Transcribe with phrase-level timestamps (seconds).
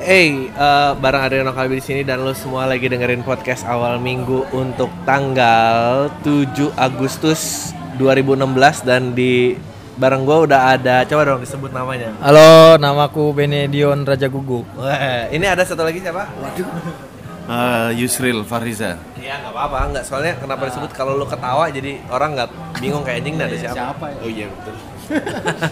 [0.00, 4.48] Hey, eh, bareng Adriano Kalbi di sini dan lo semua lagi dengerin podcast awal minggu
[4.48, 9.60] untuk tanggal 7 Agustus 2016 dan di
[10.00, 12.16] bareng gua udah ada coba dong disebut namanya.
[12.24, 14.64] Halo, namaku Benedion Raja Gugu.
[14.72, 16.32] Wah, ini ada satu lagi siapa?
[17.44, 18.96] Uh, Yusril Fariza.
[19.20, 22.48] Iya nggak apa-apa, nggak soalnya kenapa disebut kalau lo ketawa jadi orang nggak
[22.80, 24.08] bingung kayak anjing ada siapa.
[24.08, 24.16] ya?
[24.24, 24.74] Oh iya betul.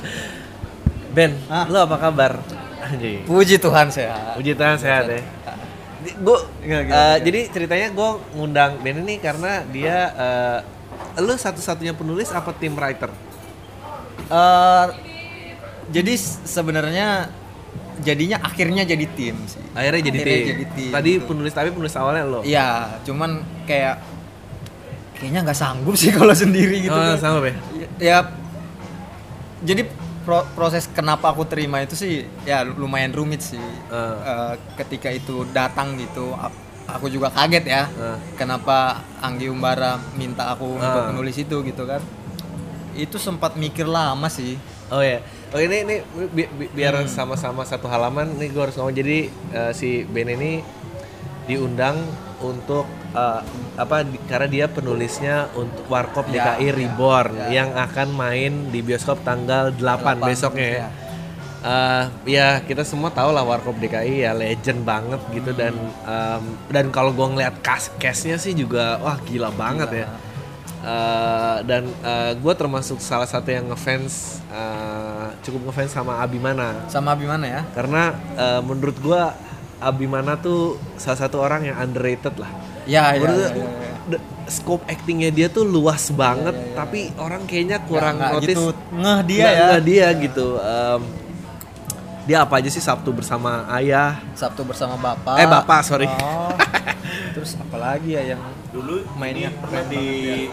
[1.16, 1.32] ben,
[1.72, 2.44] lo apa kabar?
[2.88, 3.22] Anjing.
[3.24, 4.34] Puji Tuhan sehat.
[4.36, 5.20] Puji Tuhan sehat ya.
[6.18, 7.18] Gue gila, gila.
[7.20, 10.58] jadi ceritanya gue ngundang Ben ini karena dia eh,
[11.20, 13.10] lu satu-satunya penulis apa tim writer?
[14.28, 14.86] Eh,
[15.90, 16.12] jadi
[16.44, 17.28] sebenarnya
[17.98, 19.60] jadinya akhirnya jadi tim sih.
[19.74, 20.48] Akhirnya jadi Akhirnya tim.
[20.54, 21.26] jadi tim, Tadi gitu.
[21.26, 22.40] penulis tapi penulis awalnya lo.
[22.46, 23.96] Iya, cuman kayak
[25.18, 26.94] kayaknya nggak sanggup sih kalau sendiri gitu.
[26.94, 27.18] Oh, kan.
[27.18, 27.52] sama be.
[27.98, 28.30] Ya,
[29.66, 29.90] jadi
[30.28, 32.12] pro- proses kenapa aku terima itu sih
[32.44, 33.56] ya lumayan rumit sih.
[33.88, 34.52] Ah.
[34.52, 36.36] Eh, ketika itu datang gitu,
[36.84, 37.88] aku juga kaget ya.
[37.88, 38.20] Ah.
[38.36, 41.08] Kenapa Anggi Umbara minta aku untuk Ah.
[41.08, 42.04] menulis itu gitu kan?
[42.92, 44.60] Itu sempat mikir lama sih.
[44.92, 45.24] Oh ya.
[45.48, 45.96] Oh ini ini
[46.28, 47.08] bi- bi- biar Hmm.
[47.08, 50.60] sama-sama satu halaman nih gue harus ngomong jadi eh, si Ben ini
[51.44, 52.04] diundang
[52.38, 53.40] untuk eh,
[53.74, 57.46] apa di- karena dia penulisnya untuk Warkop DKI ya, Reborn ya.
[57.52, 60.88] yang akan main di bioskop tanggal 8, 8, besoknya ya.
[61.58, 66.86] Eh, ya kita semua tahu lah Warkop DKI ya legend banget gitu dan em, dan
[66.88, 70.08] kalau gue ngeliat cast castnya sih juga wah gila banget ya.
[70.78, 71.90] Eh, dan
[72.38, 77.62] gue termasuk salah satu yang ngefans eh, cukup ngefans sama Abimana Sama Abimana ya?
[77.74, 79.22] karena eh, menurut gue
[79.78, 80.60] Abimana tuh
[80.94, 82.50] salah satu orang yang underrated lah.
[82.82, 83.68] Ya, ya, ya, ya, ya.
[84.08, 88.48] the- scope actingnya dia tuh luas banget, tapi orang kayaknya kurang nggak notice.
[88.48, 89.66] gitu ngeh dia Nggak- ya.
[89.66, 90.46] nggak dia gitu.
[90.56, 91.00] Em,
[92.24, 94.16] dia apa aja sih Sabtu bersama ayah?
[94.32, 95.36] Sabtu bersama Bapak.
[95.36, 96.08] Eh bapak sorry.
[96.08, 96.48] Oh.
[97.34, 100.04] Terus apalagi ya yang Dulu Mainnya ini pernah di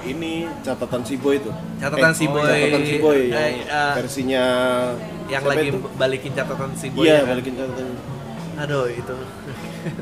[0.06, 1.52] ini catatan si boy itu.
[1.78, 2.48] Catatan Eh, si Boy.
[2.48, 4.44] Catatan si boy yang Eh, eh, versinya
[5.26, 5.80] yang lagi itu?
[5.96, 7.04] balikin catatan si Boy.
[7.04, 7.28] Iya, ya kan?
[7.32, 7.88] balikin catatan.
[8.58, 9.16] Aduh itu.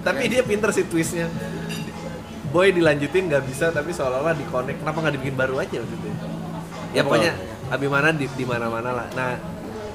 [0.02, 1.28] tapi dia pinter sih twistnya.
[2.50, 4.80] Boy dilanjutin nggak bisa tapi seolah-olah di connect.
[4.80, 6.08] Kenapa nggak dibikin baru aja waktu itu?
[6.94, 7.04] Ya Betul.
[7.04, 7.34] pokoknya
[7.66, 9.08] Abimana di di mana-mana lah.
[9.12, 9.32] Nah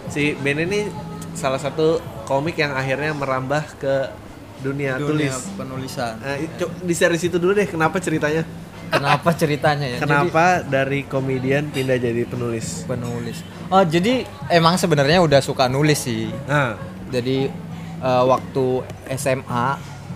[0.08, 0.90] si Ben ini
[1.32, 4.10] salah satu komik yang akhirnya merambah ke
[4.58, 5.54] dunia, dunia tulis.
[5.54, 6.18] penulisan.
[6.18, 7.64] Nah, co- di series itu dulu deh.
[7.64, 8.42] Kenapa ceritanya?
[8.88, 9.98] Kenapa ceritanya ya?
[10.00, 12.82] Jadi, Kenapa dari komedian pindah jadi penulis?
[12.82, 13.44] penulis?
[13.68, 16.26] Oh, jadi emang sebenarnya udah suka nulis sih.
[16.48, 16.74] Nah,
[17.08, 17.48] Jadi
[17.98, 18.66] eh, waktu
[19.14, 19.66] SMA,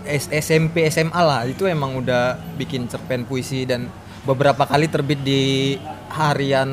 [0.03, 3.87] S- SMP, SMA lah itu emang udah bikin cerpen puisi dan
[4.23, 5.75] beberapa kali terbit di
[6.09, 6.69] harian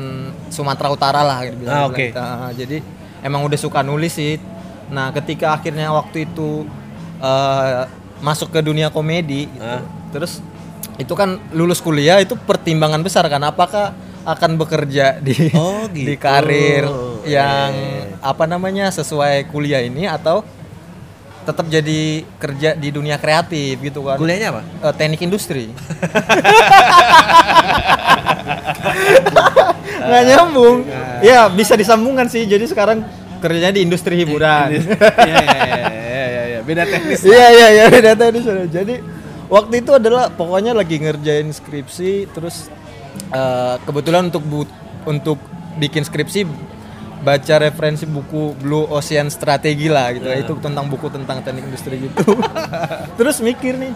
[0.48, 2.04] Sumatera Utara lah gitu Ah, bilang oke.
[2.04, 2.28] kita.
[2.54, 2.78] Jadi
[3.20, 4.38] emang udah suka nulis sih.
[4.88, 6.66] Nah, ketika akhirnya waktu itu
[7.18, 7.82] eh,
[8.18, 9.62] masuk ke dunia komedi gitu.
[9.62, 9.82] Ah.
[10.10, 10.42] Terus
[10.96, 16.20] itu kan lulus kuliah itu pertimbangan besar kan apakah akan bekerja di Oh, di gitu.
[16.20, 16.84] karir
[17.20, 18.04] Iya, yang iya.
[18.20, 20.44] apa namanya sesuai kuliah ini atau
[21.40, 22.00] tetap jadi
[22.36, 24.16] kerja di dunia kreatif gitu kan.
[24.16, 24.62] Kuliahnya apa?
[24.62, 25.72] Eh, teknik industri.
[30.00, 30.76] Nggak nyambung.
[31.20, 32.44] Ya bisa disambungkan sih.
[32.44, 33.04] Jadi sekarang
[33.40, 34.68] kerjanya di industri hiburan.
[34.70, 34.80] Iya
[35.38, 36.60] iya iya iya iya, iya.
[36.60, 37.20] Beda teknis.
[37.24, 38.44] iya iya iya beda teknis.
[38.68, 38.94] Jadi
[39.48, 42.68] waktu itu adalah pokoknya lagi ngerjain skripsi terus
[43.32, 45.38] eh, kebetulan untuk bu- untuk
[45.76, 46.44] bikin skripsi
[47.20, 52.24] baca referensi buku Blue Ocean Strategi lah gitu itu tentang buku tentang teknik industri gitu
[53.20, 53.92] terus mikir nih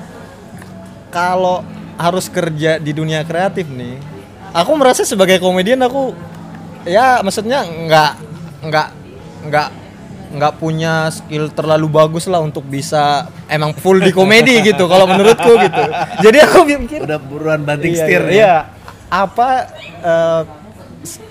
[1.09, 1.65] kalau
[1.97, 3.97] harus kerja di dunia kreatif nih
[4.53, 6.13] aku merasa sebagai komedian aku
[6.85, 8.13] ya maksudnya nggak
[8.69, 8.89] nggak
[9.49, 9.69] nggak
[10.35, 15.55] nggak punya skill terlalu bagus lah untuk bisa emang full di komedi gitu kalau menurutku
[15.63, 15.85] gitu
[16.21, 18.37] jadi aku mikir Udah buruan banting iya, setir iya, nih.
[18.37, 18.57] iya.
[19.09, 19.49] apa
[20.03, 20.43] eh,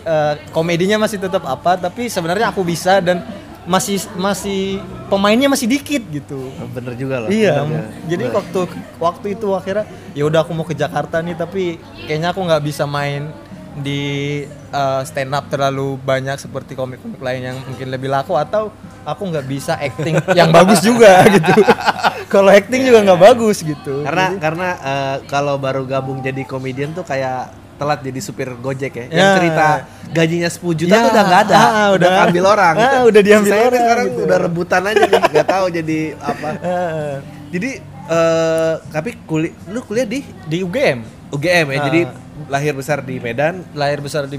[0.03, 3.21] eh, komedinya masih tetap apa tapi sebenarnya aku bisa dan
[3.63, 7.29] masih masih pemainnya masih dikit gitu Bener juga loh.
[7.31, 8.35] Iya, bener, jadi bener.
[8.35, 8.59] waktu
[8.99, 11.63] waktu itu akhirnya ya udah aku mau ke Jakarta nih tapi
[12.03, 13.31] kayaknya aku nggak bisa main
[13.73, 18.69] di uh, stand up terlalu banyak seperti komik-komik lain yang mungkin lebih laku atau
[19.01, 21.63] aku nggak bisa acting yang bagus juga gitu.
[22.33, 24.03] Kalau acting juga nggak bagus gitu.
[24.03, 28.93] karena Jadi- karena eh, kalau baru gabung jadi komedian tuh kayak telat jadi supir Gojek
[28.93, 29.05] ya.
[29.07, 29.35] Yang Ya.
[29.35, 29.67] cerita
[30.09, 31.55] gajinya 10 juta Ya, tuh udah nggak ada.
[31.55, 32.25] ah, udah udah.
[32.25, 32.75] ambil orang.
[32.75, 34.21] Ah, udah diambil Saya nih orang sekarang gitu.
[34.23, 36.49] udah rebutan aja nih, nggak tahu jadi apa.
[36.59, 37.15] Eh,
[37.51, 37.69] Jadi
[38.03, 40.99] eh tapi kuliah lu kuliah di di UGM
[41.29, 41.77] UGM ya.
[41.77, 41.85] Ah.
[41.87, 41.99] Jadi
[42.45, 43.61] lahir besar di Medan.
[43.73, 44.37] lahir besar di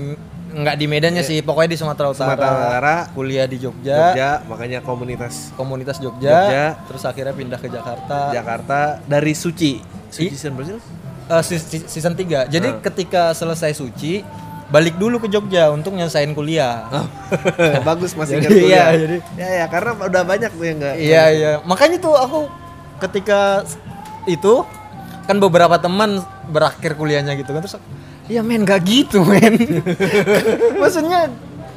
[0.52, 2.30] nggak di Medannya sih, pokoknya di Sumatera Utara.
[2.30, 2.96] Sumatera Utara.
[3.10, 6.64] Kuliah di Jogja, Jogja, makanya komunitas komunitas Jogja, Jogja.
[6.86, 8.30] terus akhirnya pindah ke Jakarta.
[8.30, 9.82] Jakarta dari Suci.
[10.06, 10.54] Suci I- season
[11.40, 12.44] sis- season 3.
[12.46, 12.80] Jadi Ah.
[12.80, 14.20] ketika selesai Suci,
[14.66, 16.84] balik dulu ke Jogja untuk nyelesain kuliah.
[17.84, 18.86] Bagus masih Jadi, ingat kuliah.
[18.86, 20.94] iya, jadi- ya ya karena udah banyak tuh yang enggak.
[20.96, 22.38] Iya iya, makanya tuh aku
[22.98, 23.64] ketika
[24.24, 24.64] itu
[25.22, 27.76] kan beberapa teman berakhir kuliahnya gitu kan terus
[28.24, 29.56] ya men gak gitu men
[30.80, 31.28] maksudnya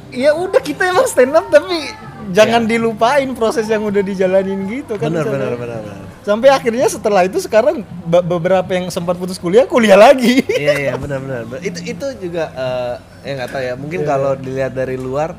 [0.08, 1.92] ya udah kita emang stand up tapi
[2.30, 5.80] jangan dilupain proses yang udah dijalanin gitu kan Benar benar benar.
[5.80, 6.07] benar.
[6.28, 10.92] Sampai akhirnya setelah itu sekarang be- beberapa yang sempat putus kuliah kuliah lagi Iya iya
[10.94, 11.42] benar benar.
[11.48, 11.64] benar.
[11.64, 12.94] Itu itu juga eh
[13.24, 13.74] ya nggak tahu ya.
[13.74, 14.06] Mungkin Iya.
[14.06, 15.32] kalau dilihat dari luar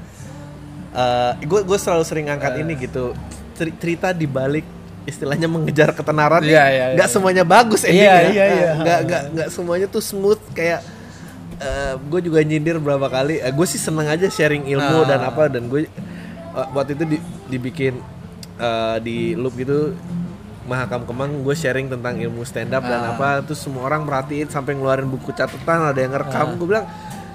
[1.40, 2.62] gue gue selalu sering angkat Iya.
[2.64, 3.14] ini gitu.
[3.54, 4.66] Ceri- Cerita di balik
[5.06, 6.86] istilahnya mengejar ketenaran nih, iya, iya.
[6.94, 8.30] nggak semuanya bagus endingnya.
[8.30, 8.72] iya, iya.
[8.76, 10.82] Nggak nggak nggak semuanya tuh smooth kayak
[12.02, 13.42] gue juga nyindir berapa kali.
[13.42, 15.08] gue sih seneng aja sharing ilmu Ah.
[15.08, 18.00] dan apa dan gue eh, waktu itu di- dibikin
[18.58, 19.94] eh, di loop gitu
[20.70, 23.12] Mahakam Kemang gue sharing tentang ilmu stand up dan Ah.
[23.12, 26.54] apa terus semua orang merhatiin sampai ngeluarin buku catatan ada yang ngerekam.
[26.56, 26.86] Gue bilang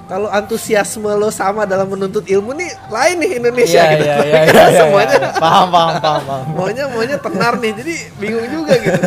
[0.05, 4.05] kalau antusiasme lo sama dalam menuntut ilmu nih lain nih Indonesia Iya, gitu.
[4.05, 5.17] kan iya, iya, semuanya.
[5.19, 5.31] iya.
[5.35, 6.45] paham paham paham paham.
[6.55, 9.03] Maunya maunya tenar nih jadi bingung juga gitu.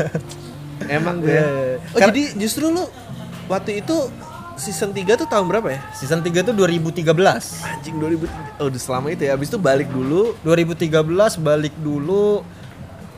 [0.87, 1.77] Emang gue Iya, iya, iya.
[1.91, 2.83] oh jadi justru lo
[3.45, 3.95] waktu itu
[4.57, 5.79] season 3 tuh tahun berapa ya?
[5.93, 7.05] Season 3 tuh 2013
[7.61, 8.25] anjing 2000
[8.57, 9.31] oh udah selama itu ya.
[9.31, 10.33] Abis itu balik dulu.
[10.41, 10.97] 2013
[11.37, 12.41] balik dulu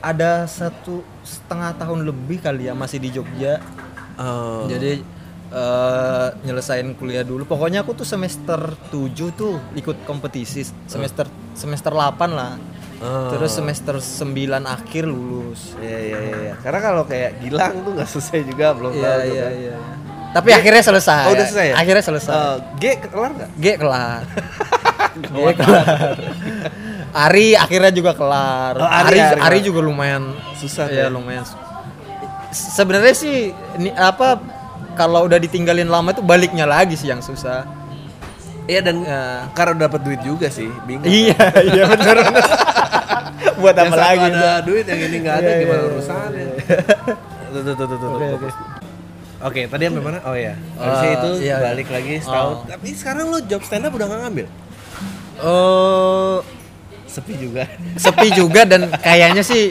[0.01, 3.59] ada satu setengah tahun lebih kali ya masih di Jogja
[4.15, 4.67] Oh.
[4.67, 4.99] jadi
[5.49, 8.91] eh, nyelesain kuliah dulu pokoknya aku tuh semester 7
[9.31, 11.23] tuh ikut kompetisi semester
[11.53, 11.99] semester 8
[12.29, 12.53] lah
[12.99, 13.31] Oh.
[13.31, 14.27] terus semester 9
[14.61, 16.53] akhir lulus Iya iya iya iya.
[16.59, 19.19] Karena kalau kayak Gilang tuh nggak selesai juga belum iya tahu.
[19.25, 19.53] iya kan.
[19.55, 19.77] iya
[20.29, 21.75] tapi akhirnya selesai Oh udah selesai ya?
[21.75, 23.49] akhirnya selesai Eh, G kelar nggak?
[23.55, 24.21] G kelar
[25.31, 26.15] G kelar
[27.09, 31.17] Ari akhirnya juga kelar Oh, Ari, Ari, Ari Ari juga lumayan Susah ya tuh.
[31.17, 31.43] lumayan
[32.49, 34.41] sebenarnya sih ini apa
[34.93, 37.65] kalau udah ditinggalin lama tuh baliknya lagi sih yang susah
[38.65, 39.49] Iya dan Ya.
[39.53, 41.01] karena udah dapat duit juga sih, bingung.
[41.03, 41.33] iya
[41.65, 42.21] iya benar
[43.61, 46.45] buat Yang apa lagi ada duit yang ini nggak ada Iya, gimana iya, urusannya?
[47.49, 48.09] Tuh tuh tuh tuh tuh.
[48.11, 48.37] Oke, tuh.
[48.37, 48.49] oke.
[49.41, 50.19] Oke, tadi sampai mana?
[50.21, 50.53] Oh ya.
[50.53, 51.55] Eh, Habis itu iya, iya.
[51.63, 52.55] balik lagi setahun.
[52.55, 52.69] Oh.
[52.69, 54.47] Tapi sekarang lo job stand up udah nggak ngambil?
[55.39, 56.08] oh
[57.19, 57.63] Sepi juga.
[58.03, 59.67] sepi juga dan kayaknya sih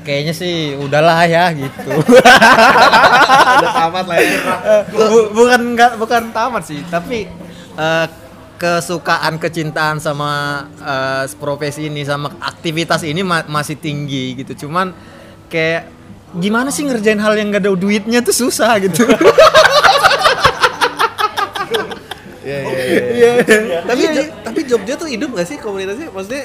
[0.00, 2.24] kayaknya sih udahlah ya gitu udah
[3.70, 4.38] tamat lah ya.
[4.86, 7.28] Bu- bukan nggak bukan tamat sih tapi
[7.74, 8.06] eh,
[8.56, 10.30] kesukaan kecintaan sama
[10.76, 14.92] eh, profesi ini sama aktivitas ini ma- masih tinggi gitu cuman
[15.48, 15.88] kayak
[16.32, 19.02] gimana sih ngerjain hal yang gak ada duitnya tuh susah gitu
[22.40, 23.30] Iya iya iya.
[23.84, 24.39] Tapi Jo- tapi
[24.70, 26.08] Jogja tuh hidup gak sih komunitasnya?
[26.08, 26.44] Maksudnya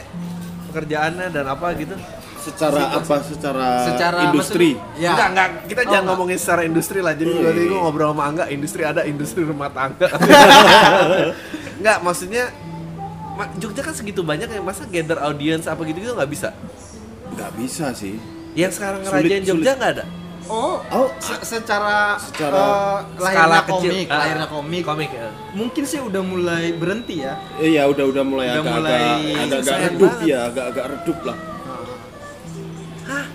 [0.68, 1.94] pekerjaannya dan apa gitu?
[2.38, 3.16] Secara apa?
[3.22, 4.78] Secara, Secara industri.
[4.96, 5.14] Ya.
[5.14, 5.48] Enggak, enggak.
[5.66, 6.10] Kita Oh, jangan enggak.
[6.12, 7.14] ngomongin secara industri lah.
[7.14, 7.70] Jadi Iya, tadi iya.
[7.70, 10.08] gue ngobrol sama Angga, industri ada, industri rumah tangga.
[11.80, 12.44] enggak, maksudnya
[13.34, 16.50] ma- Jogja kan segitu banyak ya, masa gather audience apa gitu-gitu nggak bisa?
[17.32, 18.16] Nggak bisa sih.
[18.54, 19.76] Yang sekarang Sulit, ngerajain Jogja sulit.
[19.76, 20.06] nggak ada?
[20.48, 22.64] Oh Oh, secara, Secara
[23.16, 23.92] lahirnya kecil.
[23.92, 25.30] komik Ah, lahirnya komik Komik ya.
[25.52, 29.02] mungkin sih udah mulai berhenti ya Iya udah udah mulai Udah agak-agak mulai
[29.36, 30.26] agak-agak sayang redup banget.
[30.26, 31.38] ya, agak-agak redup lah.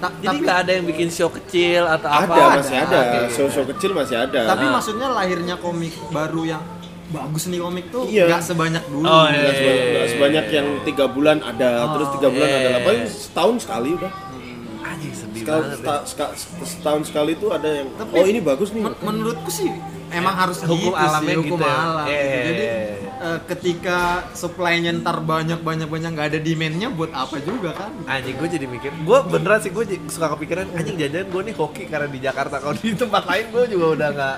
[0.01, 2.33] Ta- Jadi tapi- nggak ada yang bikin show kecil atau apa?
[2.33, 2.99] Ada, masih ada.
[2.99, 3.19] Oke.
[3.31, 4.41] Show-show kecil masih ada.
[4.49, 4.71] Tapi Ah.
[4.73, 6.63] maksudnya lahirnya komik baru yang
[7.11, 8.27] bagus nih komik tuh Iya.
[8.27, 9.03] nggak sebanyak dulu.
[9.03, 9.37] Oh, iya.
[9.37, 12.73] Nggak sebanyak, nggak sebanyak yang tiga bulan ada, terus tiga bulan iya, ada lah.
[12.73, 13.13] iya, Paling iya.
[13.13, 14.13] setahun sekali udah.
[15.41, 15.73] Anjing sedih Sekal- banget.
[15.73, 15.81] ya.
[15.81, 18.83] seta- seka- setahun sekali itu ada yang Tapi oh ini bagus nih.
[18.83, 19.71] Men- menurutku sih
[20.11, 21.77] emang harus Hukum gitu alamnya sih, hukum gitu ya.
[21.77, 22.05] alam.
[22.05, 22.27] Iya, gitu.
[22.27, 22.97] iya, Jadi iya, iya.
[23.23, 23.99] eh, ketika
[24.33, 27.91] supply-nya ntar banyak banyak banyak nggak ada demand-nya buat apa juga kan?
[28.05, 31.87] Anjing gue jadi mikir, gue beneran sih gue suka kepikiran anjing jajan gue nih hoki
[31.87, 34.37] karena di Jakarta kalau di tempat lain gue juga udah nggak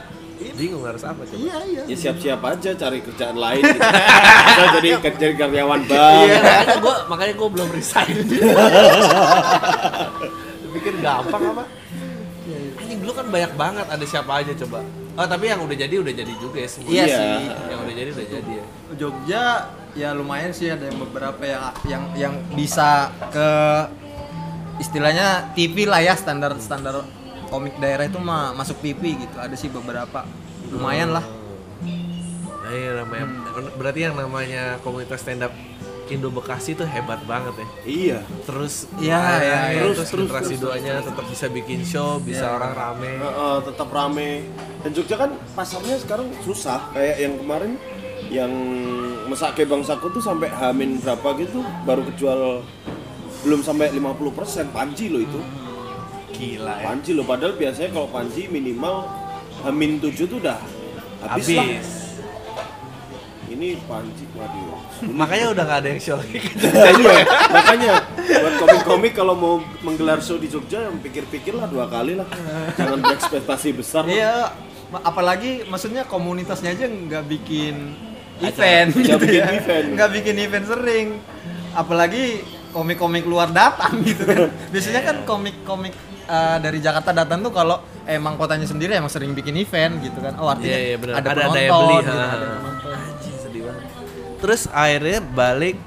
[0.53, 1.39] bingung harus apa coba.
[1.39, 1.83] Iya iya.
[1.87, 3.63] Ya siap-siap aja cari kerjaan lain.
[3.63, 3.81] Gitu.
[4.75, 6.03] Jadi jadi karyawan bank.
[6.21, 8.17] Iya, makanya gue makanya gue belum resign.
[10.73, 11.65] Pikir gampang apa?
[12.81, 14.81] Anjing dulu kan banyak banget ada siapa aja coba.
[15.13, 16.91] Oh tapi yang udah jadi udah jadi juga ya semua.
[16.91, 17.45] Iya sih.
[17.69, 18.65] Yang udah jadi udah jadi ya.
[18.97, 19.45] Jogja
[19.93, 23.49] ya lumayan sih ada yang beberapa yang yang yang bisa ke
[24.81, 27.05] istilahnya TV lah ya standar standar
[27.53, 30.25] komik daerah itu mah masuk TV gitu ada sih beberapa
[30.73, 31.25] lumayan lah
[32.63, 33.27] Nah, iya namanya
[33.75, 35.53] berarti yang namanya komunitas stand up
[36.11, 37.67] Indo Bekasi tuh hebat banget ya.
[37.87, 38.19] Iya.
[38.43, 39.81] Terus Iya, ah, iya, iya.
[39.87, 43.11] terus, Terus, generasi terus, duanya tetap bisa bikin show, bisa orang rame.
[43.17, 44.31] Heeh, tetap rame.
[44.83, 46.91] Dan Jogja kan pasarnya sekarang susah.
[46.91, 47.73] Kayak yang kemarin
[48.29, 48.53] yang
[49.29, 52.65] mesake bangsaku tuh sampai hamin berapa gitu baru kejual
[53.43, 55.41] belum sampai 50% panji loh itu
[56.33, 56.85] Gila ya.
[56.87, 59.05] panji loh padahal biasanya kalau panji minimal
[59.61, 60.57] hamin 7 tuh udah
[61.29, 61.89] habis, lah Habis.
[63.53, 64.81] Ini panji waduh
[65.21, 66.39] Makanya udah gak ada yang show lagi.
[67.03, 67.17] iya
[67.49, 67.93] makanya
[68.23, 72.27] buat komik-komik kalau mau menggelar show di Jogja pikir-pikir lah dua kali lah
[72.73, 74.03] jangan berekspektasi besar.
[74.05, 74.53] Iya,
[74.95, 77.75] apalagi maksudnya komunitasnya aja nggak bikin
[78.41, 79.47] event, Nggak gitu bikin ya.
[79.55, 79.87] event.
[79.93, 81.09] nggak bikin event sering.
[81.73, 84.49] Apalagi komik-komik luar datang gitu kan.
[84.73, 85.95] Biasanya kan komik-komik
[86.25, 90.37] eh, dari Jakarta datang tuh kalau emang kotanya sendiri emang sering bikin event gitu kan.
[90.37, 91.15] Oh artinya Iya, iya, benar.
[91.15, 92.27] ada Ada penonton, daya beli, gitu, ha.
[92.27, 92.99] ada penonton.
[94.43, 95.79] Terus akhirnya balik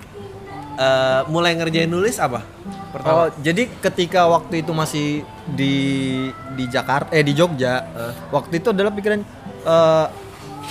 [0.79, 2.39] eh, mulai ngerjain nulis apa?
[2.41, 3.27] Oh, Pertama.
[3.43, 5.07] jadi ketika waktu itu masih
[5.51, 5.75] di
[6.55, 7.83] di Jakarta eh di Jogja,
[8.31, 9.19] waktu itu adalah pikiran
[9.67, 10.07] eh,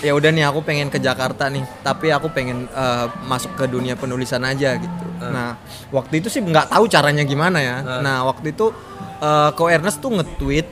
[0.00, 3.92] ya udah nih aku pengen ke Jakarta nih, tapi aku pengen eh, masuk ke dunia
[3.94, 5.04] penulisan aja gitu.
[5.24, 5.56] Nah,
[5.92, 8.00] waktu itu sih nggak tahu caranya gimana ya.
[8.00, 8.72] Nah, waktu itu
[9.20, 10.66] eh, Ko Ernest tuh nge-tweet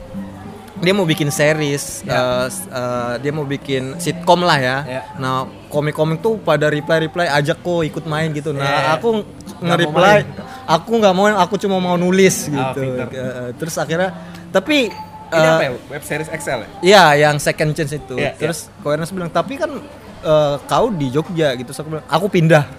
[0.83, 4.77] dia mau bikin series, eh, s- eh, dia mau bikin sitkom lah ya.
[4.83, 5.03] Ya.
[5.15, 8.51] Nah, komik-komik tuh pada reply-reply ajak kok ikut main gitu.
[8.51, 8.93] Nah, Ya.
[8.93, 9.23] aku
[9.59, 10.27] nge-reply
[10.65, 13.07] aku nggak mau aku cuma mau nulis Ah, gitu pinter.
[13.09, 14.11] Eh, terus akhirnya
[14.51, 14.91] tapi
[15.31, 15.71] Ini eh, apa ya?
[15.89, 16.69] Web series Excel ya?
[16.83, 18.19] Iya, yang second chance itu.
[18.19, 19.71] Iya, Terus Ko Ernest bilang, "Tapi kan
[20.21, 22.67] eh, kau di Jogja gitu." Terus aku bilang, "Aku pindah."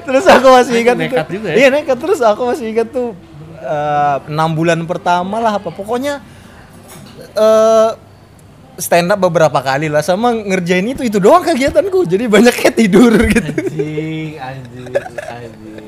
[0.00, 1.10] terus aku masih ingat itu.
[1.10, 1.56] Nekat juga ya?
[1.56, 3.14] Iya, nekat terus aku masih ingat tuh
[3.60, 6.18] eh, enam bulan pertama lah apa pokoknya
[7.30, 7.90] eh
[8.76, 12.02] stand up beberapa kali lah sama ngerjain itu itu doang kegiatanku.
[12.02, 13.52] Jadi banyak kayak tidur gitu.
[13.52, 14.92] Anjing, anjing,
[15.28, 15.84] anjing.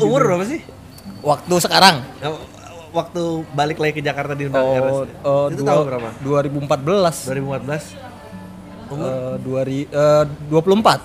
[0.00, 0.60] Umur berapa sih?
[1.20, 2.00] Waktu sekarang
[2.94, 6.08] Waktu balik lagi ke Jakarta di Undang Oh, oh, itu dua- tahun berapa?
[6.22, 7.26] 2014.
[7.26, 7.90] 2014.
[8.86, 9.10] Umur?
[9.42, 11.02] Dua ri- eh, 24.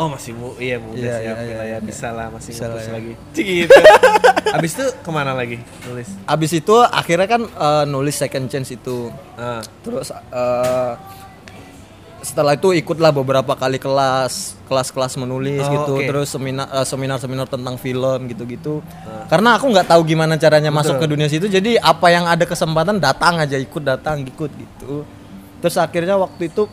[0.00, 1.78] Oh masih mu, iya muda Iya, sih iya, oke iya, lah ya iya.
[1.78, 2.90] bisa lah masih Bisa lah ya.
[2.90, 3.12] lagi.
[3.36, 3.80] Gitu.
[4.56, 6.08] Abis itu ke mana lagi nulis?
[6.24, 9.12] Abis itu akhirnya kan eh, nulis second chance itu.
[9.36, 10.92] Ah, Terus eh,
[12.20, 15.92] setelah itu ikutlah beberapa kali kelas, kelas-kelas menulis Oh, gitu.
[15.96, 16.08] oke.
[16.08, 18.80] Terus seminar eh, seminar-seminar tentang film gitu-gitu.
[19.28, 21.44] Karena aku nggak tahu gimana caranya masuk ke dunia situ.
[21.44, 25.04] Jadi apa yang ada kesempatan datang aja ikut datang ikut gitu.
[25.60, 26.64] Terus akhirnya waktu itu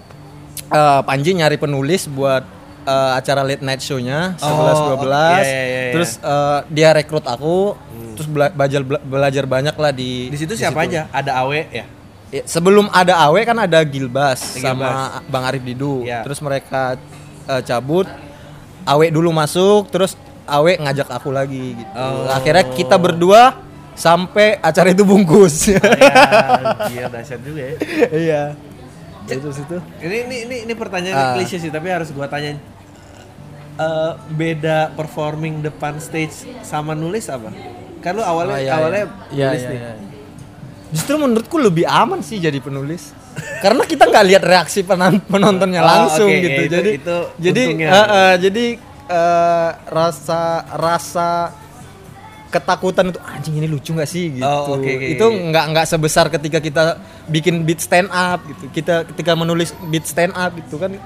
[0.67, 2.55] eh, Panji nyari penulis buat
[2.87, 5.03] eh, acara late night show-nya 11 Oh, 12.
[5.03, 5.93] iya, iya, iya, iya.
[5.93, 7.75] Terus eh, dia rekrut aku,
[8.15, 11.11] terus bela- belajar belajar banyak lah di di situ siapa aja?
[11.11, 11.85] Ada Awe ya?
[12.27, 14.63] Ya, sebelum ada Awe kan ada Gilbas Gilbas.
[14.63, 16.03] sama Bang Arif Didu.
[16.03, 16.23] Iya.
[16.23, 16.95] Terus mereka
[17.45, 18.07] eh, cabut,
[18.83, 21.91] Awe dulu masuk, terus Awe ngajak aku lagi gitu.
[21.91, 22.27] Oh.
[22.27, 23.59] Akhirnya kita berdua
[23.95, 25.71] sampai acara itu bungkus.
[25.71, 25.79] ya,
[26.87, 27.73] iya dahsyat juga ya.
[28.13, 28.41] Iya.
[29.27, 29.75] Itu situ.
[29.99, 31.33] Ini ini ini, ini pertanyaan Ah.
[31.35, 32.55] klise sih tapi harus gua tanyain.
[33.77, 37.53] Eh, beda performing depan stage sama nulis apa?
[37.99, 39.45] Kan lu awalnya Oh, iya, awalnya iya.
[39.45, 39.77] nulis Iya, nih.
[39.77, 40.07] iya, iya.
[40.87, 43.13] Justru menurutku lebih aman sih jadi penulis.
[43.63, 46.59] Karena kita nggak lihat reaksi penon- penontonnya Oh, langsung oke, gitu.
[46.59, 47.89] itu- jadi itu jadi untungnya.
[47.91, 48.65] eh, eh, jadi
[49.07, 51.29] eh, rasa rasa
[52.47, 54.47] ketakutan itu anjing ini lucu nggak sih gitu.
[54.47, 55.05] Oh, oke, oke.
[55.11, 56.83] Itu nggak nggak sebesar ketika kita
[57.27, 58.73] bikin beat stand up gitu.
[58.73, 60.97] Kita ketika menulis beat stand up gitu kan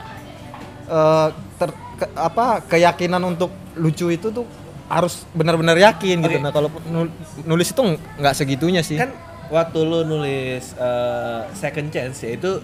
[0.92, 4.44] eh, ter- ke- apa keyakinan untuk lucu itu tuh
[4.86, 6.36] harus benar-benar yakin gitu.
[6.36, 6.44] Oke.
[6.44, 7.80] Nah, kalau nul- nulis itu
[8.20, 9.00] nggak segitunya sih.
[9.00, 9.16] Kan
[9.48, 12.60] waktu lu nulis eh, second chance ya itu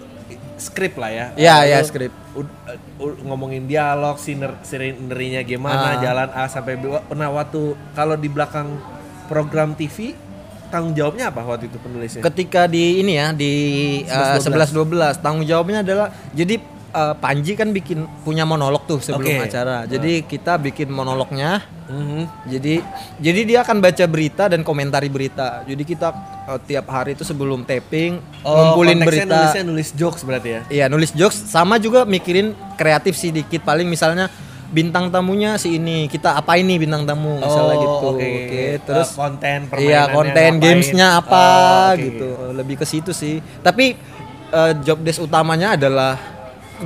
[0.58, 1.26] skrip lah ya.
[1.34, 2.12] Iya, iya, skrip.
[3.20, 5.98] ngomongin dialog, siner, sinerinya gimana, Ah.
[5.98, 6.86] jalan A sampai B.
[7.10, 7.60] Nah, waktu
[7.92, 8.76] kalau di belakang
[9.24, 10.12] program TV
[10.68, 12.20] tanggung jawabnya apa waktu itu penulisnya?
[12.22, 13.52] ketika di ini ya di
[14.04, 18.98] uh, 11, 11 12 tanggung jawabnya adalah jadi uh, Panji kan bikin punya monolog tuh
[18.98, 19.44] sebelum Oke.
[19.44, 19.84] acara.
[19.84, 21.64] Jadi kita bikin monolognya.
[21.88, 22.22] Mhm.
[22.46, 22.74] Jadi
[23.16, 25.64] jadi dia akan baca berita dan komentari berita.
[25.64, 26.08] Jadi kita
[26.44, 29.24] uh, tiap hari itu sebelum taping Oh, ngumpulin berita.
[29.26, 30.60] nulisnya nulis jokes berarti ya.
[30.68, 34.28] Iya, nulis jokes sama juga mikirin kreatif sedikit paling misalnya
[34.68, 38.06] bintang tamunya si ini kita apa ini bintang tamu misalnya Oh, gitu.
[38.12, 38.20] oke.
[38.20, 42.04] Oke, terus Eh, konten Iya, konten gamesnya apa Oh, oke.
[42.04, 42.28] gitu.
[42.52, 43.40] Lebih ke situ sih.
[43.58, 43.96] Tapi
[44.48, 46.20] eh, job desk utamanya adalah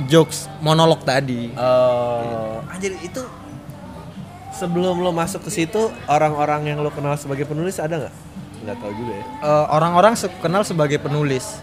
[0.03, 1.53] jokes monolog tadi.
[1.53, 3.21] Oh, anjir itu
[4.53, 8.15] sebelum lo masuk ke situ orang-orang yang lo kenal sebagai penulis ada nggak?
[8.63, 9.25] Nggak tahu juga ya.
[9.41, 11.59] Eh, orang-orang se- kenal sebagai penulis.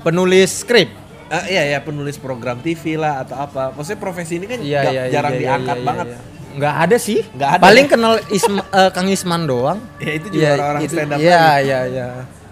[0.00, 0.88] Penulis skrip.
[1.28, 3.70] Ah, iya ya penulis program TV lah atau apa.
[3.70, 6.06] Maksudnya profesi ini kan Iya, nggak- iya, iya, jarang iya, diangkat iya, banget.
[6.08, 6.18] iya.
[6.48, 7.20] Nggak ada sih.
[7.28, 7.90] Nggak ada Paling ya?
[7.92, 9.78] kenal Isma- eh, Kang Isman doang.
[9.98, 11.18] Ya itu juga Iya, orang-orang itu- stand up.
[11.20, 12.08] Iya, iya, iya.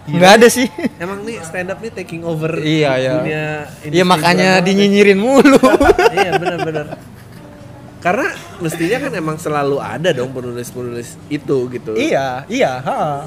[0.07, 3.13] Nggak ada sih Emang nih stand up nih taking over Iya, iya.
[3.17, 3.47] dunia
[3.83, 5.59] Iya makanya dinyinyirin mulu.
[6.13, 6.95] iya benar-benar.
[7.99, 11.93] Karena mestinya kan emang selalu ada dong penulis-penulis itu gitu.
[11.93, 13.27] iya, iya, ha.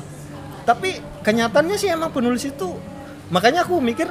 [0.64, 2.80] Tapi kenyataannya sih emang penulis itu
[3.28, 4.08] makanya aku mikir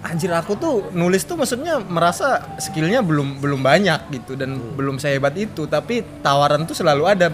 [0.00, 5.32] anjir aku tuh nulis tuh maksudnya merasa skillnya belum belum banyak gitu dan belum sehebat
[5.32, 7.32] itu tapi tawaran tuh selalu ada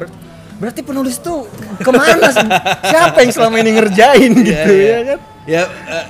[0.61, 1.49] berarti penulis tuh
[1.81, 2.49] ke mana sih
[2.85, 4.89] siapa yang selama ini ngerjain Iya, gitu iya.
[4.93, 6.07] ya kan Ya eh,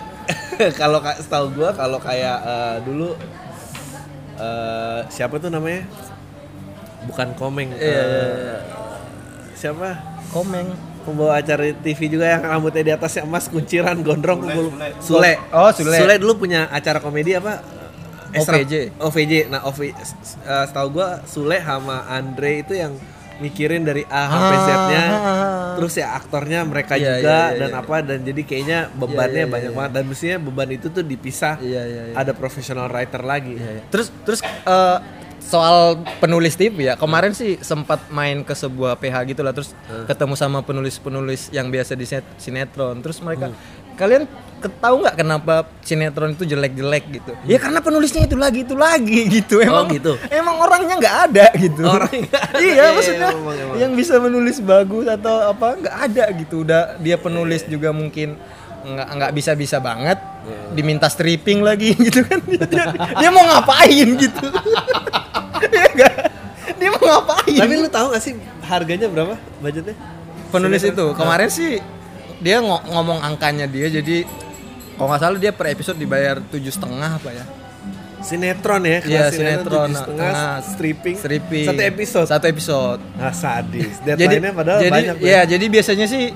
[0.81, 3.15] kalau ka- setahu gua kalau kayak eh, dulu
[4.37, 5.87] eh, siapa tuh namanya?
[7.01, 7.73] Bukan Komeng.
[7.73, 8.59] Iya, eh,
[9.55, 9.89] Siapa?
[10.31, 14.53] komeng Pembawa acara TV juga yang rambutnya di atasnya emas, kunciran, gondrong, Sule.
[14.53, 14.93] Sule.
[15.01, 15.33] Sule.
[15.51, 15.97] Oh, Sule.
[15.97, 17.65] Sule dulu punya acara komedi apa?
[18.31, 18.75] Extra- OVJ.
[19.01, 19.33] OVJ.
[19.49, 22.93] Nah, OVJ eh, setahu gua Sule sama Andre itu yang
[23.41, 25.03] mikirin dari A sampai Ah, Z-nya.
[25.03, 25.73] ah, ah.
[25.75, 27.81] Terus ya aktornya mereka Iya, juga iya, iya, dan iya.
[27.81, 29.79] apa dan jadi kayaknya bebannya Iya, iya, banyak iya.
[29.79, 31.55] banget dan mestinya beban itu tuh dipisah.
[31.59, 32.15] Iya, iya, iya.
[32.15, 33.57] Ada professional writer lagi.
[33.89, 34.99] Terus terus eh,
[35.41, 35.77] soal
[36.17, 40.61] penulis TV ya kemarin sih sempat main ke sebuah PH gitu lah terus ketemu sama
[40.61, 43.51] penulis-penulis yang biasa di sinet- sinetron terus mereka
[44.01, 44.25] kalian
[44.57, 47.33] ke- tahu nggak kenapa sinetron itu jelek-jelek gitu?
[47.45, 49.61] Ya karena penulisnya itu lagi itu lagi gitu.
[49.61, 50.17] Emang gitu?
[50.27, 51.85] emang orangnya nggak ada gitu.
[51.85, 52.57] Nggak ada.
[52.57, 53.77] Iya, iya iya, maksudnya emang, emang.
[53.77, 56.55] yang bisa menulis bagus atau apa nggak ada gitu.
[56.63, 58.41] Udah dia penulis juga mungkin
[58.81, 60.17] nggak nggak bisa bisa banget
[60.73, 62.41] diminta stripping lagi gitu kan.
[62.43, 64.47] Dia, dia mau ngapain gitu?
[65.63, 66.15] Iya nggak?
[66.75, 67.59] dia mau ngapain?
[67.59, 69.93] Tapi lu tahu gak sih harganya berapa budgetnya?
[70.49, 71.13] penulis Sinetron.
[71.13, 71.79] itu kemarin sih
[72.41, 74.25] dia ngo- ngomong angkanya dia jadi
[74.95, 77.45] kalau nggak salah dia per episode dibayar tujuh setengah apa ya
[78.21, 82.27] Sinetron ya, kelas Iya, sinetron, tujuh setengah, nah, stripping, stripping satu episode.
[82.29, 83.97] satu episode Ah sadis.
[84.05, 85.15] jadi Deadline-nya padahal jadi banyak.
[85.23, 86.29] ya jadi biasanya sih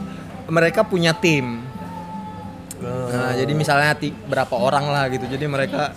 [0.46, 1.60] mereka punya tim
[2.76, 3.08] Oh.
[3.08, 3.96] Nah, jadi misalnya
[4.26, 5.24] berapa orang lah gitu.
[5.24, 5.96] Jadi mereka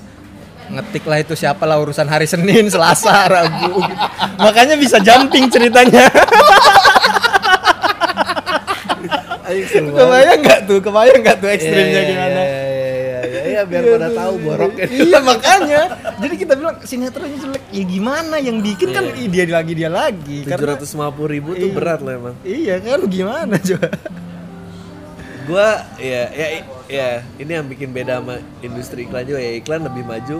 [0.69, 3.75] ngetik lah itu siapa lah urusan hari Senin, Selasa, Rabu.
[3.75, 4.03] gitu.
[4.37, 6.07] Makanya bisa jumping ceritanya.
[9.71, 10.77] Kebayang nggak tuh?
[10.79, 12.39] Kebayang nggak tuh ekstrimnya Iya, iya, gimana?
[12.39, 14.85] Iya, iya, iya, iya, iya, biar pada tahu boroknya.
[14.91, 15.81] iya makanya.
[16.17, 17.63] Jadi kita bilang sinetronnya jelek.
[17.69, 20.37] Ya gimana yang bikin kan dia lagi dia lagi.
[20.43, 21.75] Tujuh ratus lima puluh ribu tuh Iya.
[21.75, 22.35] berat loh emang.
[22.43, 23.89] iya kan gimana coba?
[25.47, 26.47] Gua ya ya
[26.87, 30.37] ya ini yang bikin beda sama industri iklan juga ya iklan lebih maju.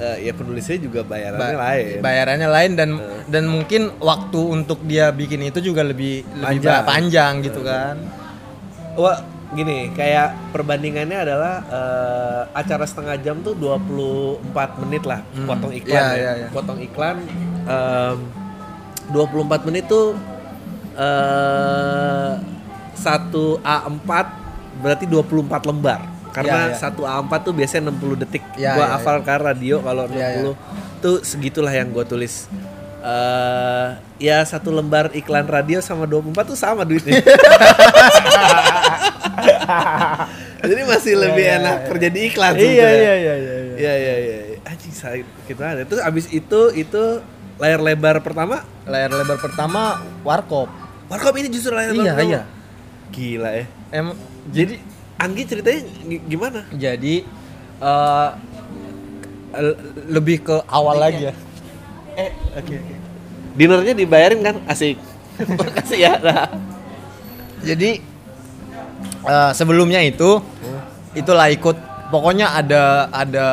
[0.00, 1.96] Eh, ya penulisnya juga bayarannya Ba- lain.
[2.00, 2.90] Bayarannya lain dan
[3.26, 6.72] dan mungkin waktu untuk dia bikin itu juga lebih lebih Panjang.
[6.74, 7.94] ba- panjang gitu kan.
[8.92, 14.40] Wah, gini, kayak perbandingannya adalah eh, acara setengah jam tuh 24
[14.80, 16.16] menit lah, potong iklan Iya, ya.
[16.16, 16.48] iya, iya.
[16.50, 17.16] Potong iklan
[17.64, 18.16] em,
[19.10, 20.16] 24 menit tuh
[20.92, 22.32] eh
[22.92, 24.10] satu A4
[24.78, 26.00] berarti 24 lembar.
[26.30, 26.78] Karena Iya, iya.
[26.78, 28.42] satu A4 tuh biasanya 60 detik.
[28.54, 30.52] Iya, gua iya, hafal kan radio kalau 60 Iya, iya.
[30.98, 32.46] tuh segitulah yang gue tulis.
[33.00, 33.88] eh
[34.20, 37.16] ya satu lembar iklan radio sama 24 tuh sama duitnya.
[40.60, 43.34] Jadi masih lebih enak kerja di iklan Iya iya iya iya.
[43.34, 43.56] iya.
[43.74, 44.36] Iya iya iya.
[44.62, 45.82] Anjing saya gitu ada.
[45.82, 47.02] Terus abis itu itu
[47.56, 50.68] layar lebar pertama Layar lebar pertama warkop.
[51.08, 52.28] Warkop ini justru layar lebar Iya, pertama.
[52.28, 52.42] iya.
[53.10, 53.64] Gila ya.
[53.90, 54.06] Em
[54.46, 54.74] Jadi
[55.20, 56.64] Anggi ceritanya gi- gimana?
[56.72, 57.14] jadi
[57.78, 58.28] eh,
[59.54, 59.78] l-
[60.08, 61.34] lebih ke awal lagi ya.
[62.16, 62.94] Eh, oke oke.
[63.52, 64.56] Dinernya dibayarin kan?
[64.64, 64.96] Asik.
[65.60, 66.12] Makasih ya.
[66.18, 66.48] Nah.
[67.60, 68.00] Jadi
[69.22, 70.40] eh, sebelumnya itu
[71.12, 71.76] itulah ikut
[72.08, 73.48] pokoknya ada ada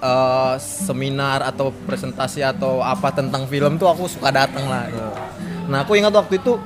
[0.00, 4.88] eh, seminar atau presentasi atau apa tentang film tuh aku suka datang lah.
[4.88, 5.10] gitu.
[5.66, 6.56] Nah aku ingat waktu itu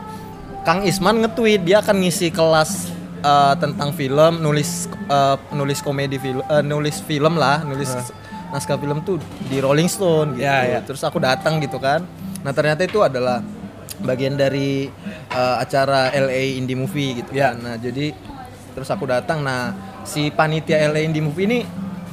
[0.61, 4.71] Kang Isman nge-tweet dia akan ngisi kelas eh, tentang film, nulis
[5.07, 7.89] eh, nulis komedi film, eh, nulis film lah, nulis
[8.51, 10.43] naskah film tuh di Rolling Stone gitu.
[10.43, 10.79] Ya, ya.
[10.83, 12.03] Terus aku datang gitu kan.
[12.43, 13.45] Nah ternyata itu adalah
[14.01, 14.89] bagian dari
[15.31, 17.53] eh, acara LA Indie Movie gitu Ya.
[17.53, 17.63] kan.
[17.63, 18.11] Nah jadi
[18.73, 19.45] terus aku datang.
[19.45, 19.71] Nah
[20.03, 21.59] si panitia LA Indie Movie ini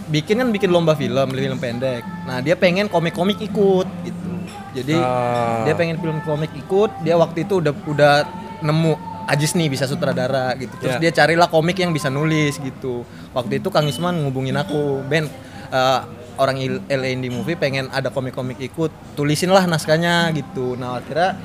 [0.07, 2.03] bikin kan bikin lomba film, film pendek.
[2.23, 4.29] Nah dia pengen komik-komik ikut gitu.
[4.75, 5.65] Jadi Ah.
[5.65, 7.01] dia pengen film komik ikut.
[7.01, 8.13] Dia waktu itu udah udah
[8.61, 8.93] nemu
[9.27, 10.71] Ajis nih bisa sutradara gitu.
[10.77, 10.99] Terus Ya.
[10.99, 13.03] dia carilah komik yang bisa nulis gitu.
[13.31, 15.27] Waktu itu Kang Isman ngubungin aku, Ben
[15.67, 15.99] eh,
[16.37, 20.73] orang Indie Movie pengen ada komik-komik ikut, tulisin lah naskahnya gitu.
[20.73, 21.35] Nah akhirnya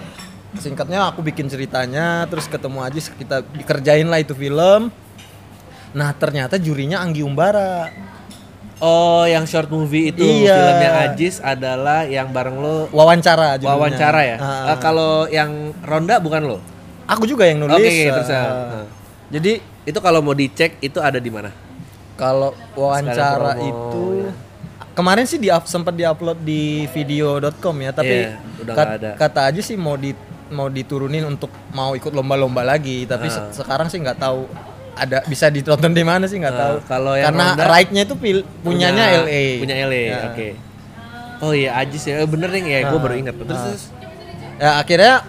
[0.54, 4.94] singkatnya aku bikin ceritanya, terus ketemu Ajis kita dikerjain lah itu film.
[5.92, 7.90] Nah ternyata jurinya Anggi Umbara.
[8.78, 10.54] Oh, yang short movie itu Iya.
[10.54, 13.78] filmnya Ajis adalah yang bareng lo Wawancara judulnya.
[13.78, 14.36] wawancara ya.
[14.36, 14.70] Ah.
[14.70, 16.58] Eh, kalau yang Ronda bukan lo?
[17.12, 17.76] Aku juga yang nulis.
[17.76, 18.40] Oke, terus ya.
[18.40, 18.48] Ah.
[18.74, 18.86] Nah.
[19.28, 21.50] Jadi Itu kalau mau dicek itu ada di mana?
[22.12, 24.32] kalau wawancara promo, itu ya.
[24.92, 29.10] kemarin sih di sempat diupload di video.com ya, tapi Iya, udah kat- ada.
[29.18, 30.14] kata aja sih mau di
[30.48, 33.48] mau diturunin untuk mau ikut lomba-lomba lagi, tapi Ah.
[33.50, 34.46] se- sekarang sih nggak tahu
[34.94, 36.74] ada bisa ditonton di mana sih nggak Ah, tahu.
[36.86, 39.44] kalau yang karena right-nya itu pil- punyanya LA.
[39.58, 40.18] Punya LA, Ya.
[40.28, 40.48] oke.
[41.40, 43.02] Oh iya Ajis ya, Eh, bener nih ya, gue Ah.
[43.02, 43.34] baru ingat.
[43.34, 43.66] Terus, Ah.
[43.66, 43.84] terus
[44.54, 45.26] Ya akhirnya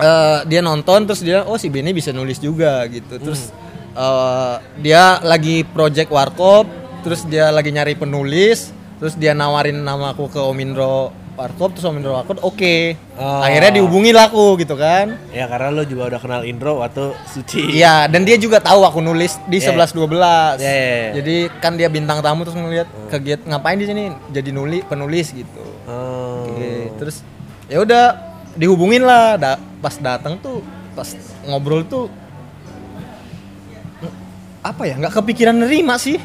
[0.00, 3.20] eh, dia nonton terus dia oh si Benny bisa nulis juga gitu.
[3.20, 3.52] Terus
[3.94, 6.64] eh, dia lagi project warkop,
[7.04, 12.36] terus dia lagi nyari penulis, terus dia nawarin namaku ke Omindro Warkop terus Omindro Warkop
[12.44, 13.00] oke.
[13.16, 13.40] Oh.
[13.40, 15.16] Akhirnya dihubungin lah aku gitu kan.
[15.32, 17.80] ya karena lo juga udah kenal Indro waktu Suci.
[17.80, 19.72] Iya, dan dia juga tahu aku nulis di Iya.
[19.72, 20.60] 11 12.
[20.60, 21.10] Iya, iya, iya.
[21.16, 25.64] Jadi kan dia bintang tamu terus ngeliat kegiatan ngapain di sini jadi nulis penulis gitu.
[25.88, 26.44] Oh.
[26.44, 27.24] Oke, terus
[27.72, 29.34] ya udah dihubungin lah.
[29.34, 30.60] Da- pas datang tuh,
[30.92, 31.08] pas
[31.42, 32.08] ngobrol tuh
[34.60, 34.94] apa ya?
[34.96, 36.20] nggak kepikiran nerima sih.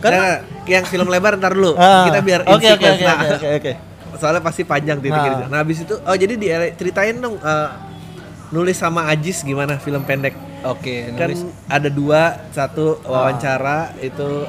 [0.00, 1.76] Karena yang film lebar ntar dulu.
[1.76, 2.96] Ah, Kita biar oke in oke sequence.
[2.96, 3.72] oke Nah, oke oke oke.
[4.16, 5.46] Soalnya pasti panjang titik Nah.
[5.46, 7.68] Nah, habis itu oh jadi di ceritain dong eh,
[8.50, 10.32] nulis sama Ajis gimana film pendek.
[10.60, 11.40] Oke, Kan nulis.
[11.66, 14.44] ada dua, satu wawancara itu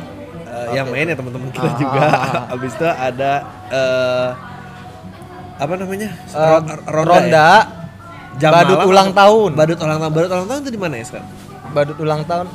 [0.46, 1.76] eh, yang main ya teman-teman kita Ah.
[1.78, 2.04] juga.
[2.52, 3.32] habis itu ada
[3.68, 4.30] eh,
[5.62, 6.10] apa namanya?
[6.28, 7.50] Eh, Ro- ronda, ya?
[8.34, 9.52] Jam badut malam ulang atau- tahun.
[9.54, 10.12] Badut ulang tahun.
[10.12, 11.30] Badut ulang tahun itu di mana ya sekarang?
[11.72, 12.48] badut ulang tahun.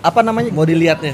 [0.00, 0.48] Apa namanya?
[0.48, 1.12] Mau dilihatnya?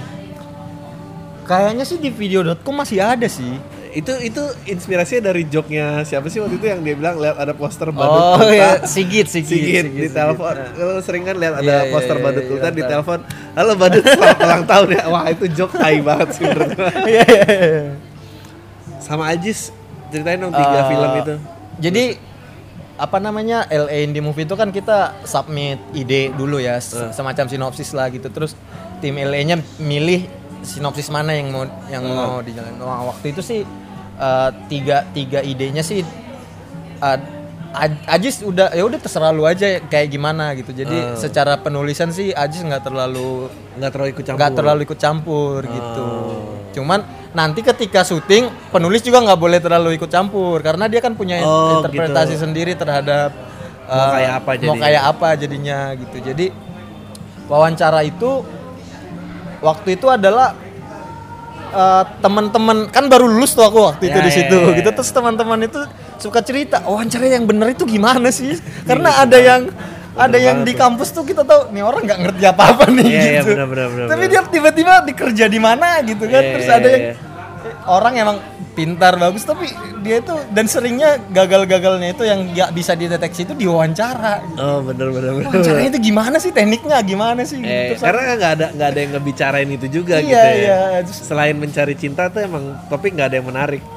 [1.45, 3.59] Kayaknya sih di video.com masih ada sih.
[3.91, 7.91] Itu itu inspirasinya dari joknya siapa sih waktu itu yang dia bilang lihat ada poster
[7.91, 10.15] badut Oh iya, Sigit, Sigit, Sigit, di Sigit.
[10.15, 10.55] telepon.
[10.55, 10.71] Nah.
[10.77, 12.91] Lo sering kan lihat ada Iya, iya, poster iya, badut iya, ulta di tahu.
[12.93, 13.19] telepon.
[13.51, 15.03] Halo badut selamat ulang tahun ya.
[15.09, 16.71] Wah, itu joke tai banget sih menurut.
[17.03, 17.83] Iya, iya, iya.
[19.01, 19.75] Sama Ajis
[20.11, 21.35] ceritain dong tiga Eh, film itu.
[21.81, 22.05] Jadi
[22.95, 27.11] apa namanya LA Indie Movie itu kan kita submit ide dulu ya Eh.
[27.11, 28.53] semacam sinopsis lah gitu terus
[29.01, 30.29] tim LA-nya milih
[30.61, 32.13] sinopsis mana yang mau yang Eh.
[32.13, 32.77] mau dijalan.
[32.79, 33.61] Wah, waktu itu sih
[34.17, 36.05] eh, tiga tiga idenya sih
[37.01, 37.40] Aj-
[38.05, 40.71] Ajis udah ya udah terserah lu aja kayak gimana gitu.
[40.71, 40.83] Eh.
[40.83, 44.37] Jadi secara penulisan sih Ajis nggak terlalu Nggak terlalu ikut campur.
[44.37, 46.05] nggak terlalu ikut campur gitu.
[46.05, 46.59] Oh.
[46.71, 51.39] Cuman nanti ketika syuting penulis juga nggak boleh terlalu ikut campur karena dia kan punya
[51.41, 52.43] Oh, interpretasi gitu.
[52.43, 53.31] sendiri terhadap
[53.87, 54.83] Mau eh, kayak apa mau jadinya.
[54.83, 56.17] kayak apa jadinya gitu.
[56.21, 56.47] Jadi
[57.47, 58.43] wawancara itu
[59.61, 60.59] waktu itu adalah
[61.71, 64.79] eh, teman-teman kan baru lulus tuh aku waktu itu Ya, di ya, situ ya, ya.
[64.79, 65.79] gitu terus teman-teman itu
[66.21, 68.61] suka cerita wawancara yang bener itu gimana sih?
[68.89, 69.73] Karena ada yang
[70.21, 73.41] ada yang di kampus tuh kita tahu nih orang nggak ngerti apa-apa nih Iya, iya,
[73.41, 73.57] gitu.
[73.57, 76.89] benar, benar, benar, tapi dia tiba-tiba dikerja di mana gitu kan Iya, terus iya, ada
[76.91, 77.15] yang iya.
[77.81, 78.37] Eh, orang emang
[78.71, 79.67] pintar bagus tapi
[80.01, 84.57] dia itu dan seringnya gagal-gagalnya itu yang nggak bisa dideteksi itu diwawancara gitu.
[84.57, 85.31] Oh, bener bener.
[85.43, 87.69] wawancaranya itu gimana sih tekniknya gimana sih gitu.
[87.69, 90.79] Eh, Terus karena nggak ada nggak ada yang ngebicarain itu juga Iya, gitu ya.
[90.95, 91.01] iya.
[91.05, 93.83] Selain mencari cinta tuh emang topik nggak ada yang menarik.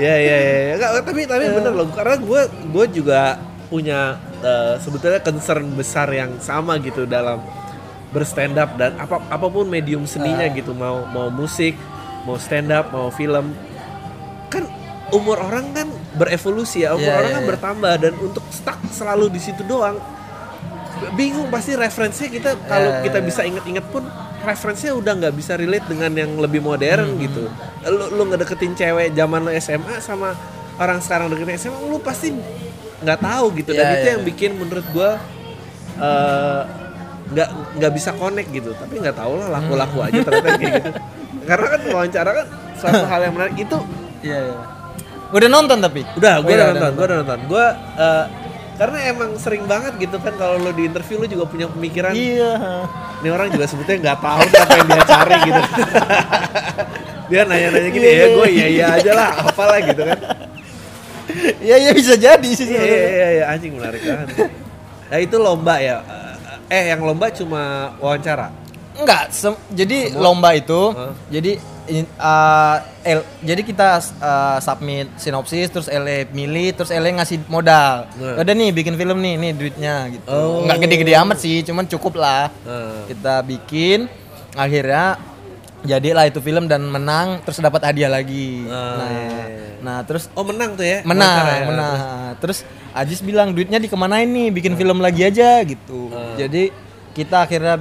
[0.00, 0.60] ya ya ya.
[0.72, 0.74] ya.
[0.78, 1.86] Nggak, tapi tapi bener loh.
[1.92, 3.20] Karena gue gue juga
[3.68, 4.00] punya
[4.42, 7.40] eh, sebetulnya concern besar yang sama gitu dalam
[8.12, 10.72] berstand up dan apa apa pun medium seninya gitu.
[10.72, 11.74] Mau mau musik
[12.22, 13.56] mau stand up mau film.
[14.46, 14.68] Kan
[15.10, 16.92] umur orang kan berevolusi ya.
[16.92, 17.50] Umur Iya, orang iya, kan iya.
[17.50, 19.96] bertambah dan untuk stuck selalu di situ doang.
[21.12, 22.50] Bingung pasti referensinya kita.
[22.62, 24.06] Kalau Iya, kita iya, bisa inget-inget pun
[24.42, 27.42] referensinya udah nggak bisa relate dengan yang lebih modern Hmm, gitu.
[27.88, 30.34] Lu lu ngedeketin cewek zaman lu SMA sama
[30.78, 32.30] orang sekarang deketin SMA lu pasti
[33.02, 33.70] nggak tahu gitu.
[33.74, 34.12] Dan Iya, itu iya.
[34.14, 35.18] yang bikin menurut gua
[35.98, 36.62] eh,
[37.32, 40.90] nggak nggak bisa connect gitu tapi nggak tahu lah laku-laku aja ternyata kayak gitu
[41.48, 43.78] karena kan wawancara kan suatu hal yang menarik itu
[44.20, 44.56] iya iya
[45.32, 47.38] udah nonton tapi Udah, gue Oh, udah iya, nonton, gue udah nonton.
[47.48, 47.64] Gue
[47.96, 48.24] eh,
[48.72, 52.12] karena emang sering banget gitu kan kalau lo di interview lo juga punya pemikiran.
[52.12, 52.52] iya
[53.18, 55.62] Ini orang juga sebetulnya nggak tahu apa yang dia cari gitu.
[57.32, 60.18] dia nanya-nanya gini Iya, ya, iya, gue iya iya aja lah, apalah gitu kan.
[61.62, 64.28] iya iya bisa jadi sih Iya iya iya, iya, anjing menarik banget.
[65.08, 65.96] Nah itu lomba ya.
[66.72, 68.48] Eh yang lomba cuma wawancara.
[68.96, 69.28] Enggak,
[69.72, 71.12] jadi lomba itu, Hah?
[71.28, 71.56] jadi
[71.88, 73.88] in- uh, L- jadi kita
[74.20, 78.08] uh, submit sinopsis, terus LA milih, terus LA ngasih modal.
[78.16, 78.40] Nah.
[78.40, 80.28] Udah nih bikin film nih, nih duitnya gitu.
[80.28, 80.64] Oh.
[80.64, 82.48] Enggak gede-gede amat sih, cuman cukup lah.
[82.64, 83.04] Nah.
[83.08, 84.06] Kita bikin,
[84.54, 85.18] akhirnya
[85.82, 88.64] jadilah itu film dan menang, terus dapat hadiah lagi.
[88.70, 89.44] Ah, nah, iya.
[89.82, 91.02] nah terus Oh menang tuh ya?
[91.02, 91.64] menang, ya?
[91.66, 91.96] menang.
[92.38, 96.12] Terus Ajis bilang duitnya dikemanain nih, bikin film lagi aja gitu.
[96.12, 96.36] Ah.
[96.36, 96.68] Jadi
[97.16, 97.80] kita akhirnya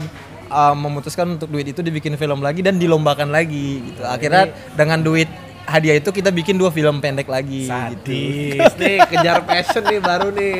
[0.51, 4.03] uh, memutuskan untuk duit itu dibikin film lagi dan dilombakan lagi gitu.
[4.07, 5.27] Akhirnya dengan duit
[5.67, 8.11] hadiah itu kita bikin dua film pendek lagi gitu.
[8.11, 10.59] Sadis nih kejar passion nih baru nih.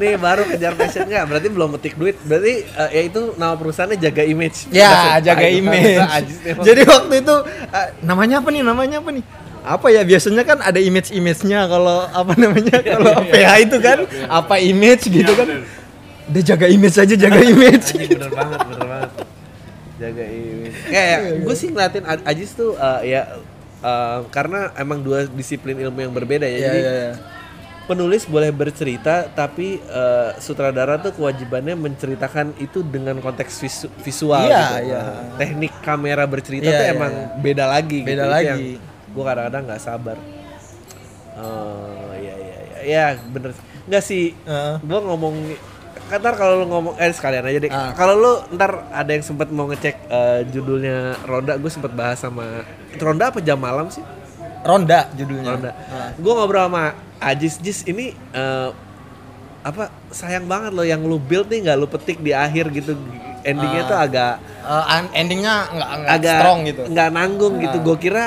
[0.00, 1.24] Nih baru kejar passion nggak?
[1.28, 2.16] Berarti belum metik duit.
[2.24, 4.68] Berarti eh, ya itu nama perusahaannya jaga image.
[4.72, 5.96] Ya, Udah, jaga ah, itu image.
[5.96, 6.36] kan Ajis.
[6.40, 7.34] Jadi waktu itu
[7.68, 8.62] eh, namanya apa nih?
[8.64, 9.24] Namanya apa nih?
[9.62, 15.06] Apa ya biasanya kan ada image-image-nya kalau apa namanya kalau PH itu kan apa image
[15.06, 15.48] gitu kan.
[16.26, 17.94] Udah jaga image aja, jaga image.
[17.94, 19.10] Anjing, bener banget, bener banget.
[19.98, 20.76] Jaga image.
[20.86, 23.22] Kayak gue sih ngeliatin Ajis tuh eh, ya
[23.80, 26.50] eh, karena emang dua disiplin ilmu yang berbeda ya.
[26.52, 27.12] Iya, Jadi iya, iya.
[27.82, 34.58] penulis boleh bercerita tapi eh, sutradara tuh kewajibannya menceritakan itu dengan konteks visu- visual Iya,
[34.58, 34.78] gitu.
[34.88, 35.02] iya.
[35.36, 37.26] Teknik kamera bercerita Iya, tuh iya, emang iya.
[37.36, 38.30] beda lagi Beda gitu.
[38.30, 38.70] lagi.
[39.12, 40.16] Gue kadang-kadang nggak sabar
[41.34, 43.52] oh iya iya iya ya bener
[43.84, 44.74] nggak sih Heeh.
[44.78, 45.34] gue ngomong
[46.12, 47.92] ntar kalau lu ngomong eh sekalian aja deh Ah.
[47.92, 52.64] kalau lu ntar ada yang sempet mau ngecek eh, judulnya Ronda gue sempet bahas sama
[52.94, 54.04] Ronda apa jam malam sih
[54.62, 55.50] Ronda judulnya.
[55.50, 55.70] Ronda.
[55.84, 56.14] Ah.
[56.14, 58.68] Gue ngobrol sama Ajis Jis ini eh,
[59.62, 62.94] apa sayang banget loh yang lu build nih nggak lu petik di akhir gitu
[63.42, 63.88] endingnya Ah.
[63.88, 66.82] tuh agak an- endingnya nggak agak strong gitu.
[66.86, 67.82] nggak nanggung gitu Ah.
[67.82, 68.24] gue kira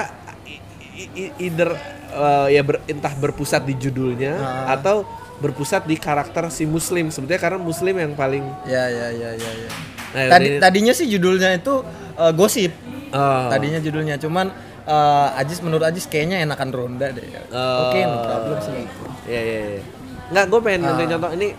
[1.38, 1.69] either
[2.10, 4.73] eh, ya ber- entah berpusat di judulnya Ah.
[4.73, 5.03] atau
[5.36, 9.69] berpusat di karakter si muslim sebetulnya karena muslim yang paling Ya ya ya ya ya.
[10.15, 11.84] Nah, Tadi ini- tadinya sih judulnya itu
[12.15, 12.71] eh, gosip.
[13.10, 13.47] Oh.
[13.47, 14.47] Tadinya judulnya cuman
[14.81, 17.25] eh, Ajis menurut Ajis kayaknya enakan Ronda deh.
[17.49, 17.89] Oh.
[17.89, 18.84] Oke, no problem sih.
[19.25, 19.84] Iya iya iya.
[20.25, 21.49] Nggak, gue pengen ngasih contoh ini.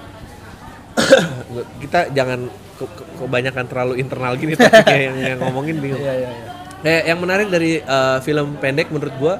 [1.79, 2.40] Kita jangan
[2.75, 6.01] ke- ke- kebanyakan terlalu internal gini tapi kayak yang, yang ngomongin bingung.
[6.01, 6.49] Iya iya iya.
[6.79, 9.35] Kayak yang menarik dari uh, film pendek menurut gua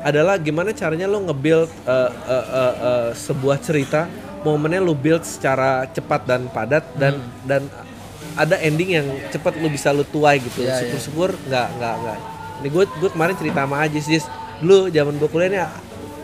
[0.00, 4.08] adalah gimana caranya lo nge-build uh, uh, uh, uh, sebuah cerita,
[4.40, 7.28] momennya lo build secara cepat dan padat dan Hmm.
[7.44, 7.62] dan
[8.32, 10.60] ada ending yang cepat lo bisa lo tuai gitu.
[10.60, 10.78] Iya, iya.
[10.82, 12.18] Syukur-syukur nggak nggak nggak.
[12.60, 14.24] Ini gue gue kemarin cerita sama Ajis, Jis.
[14.58, 15.68] Dulu zaman gue kuliah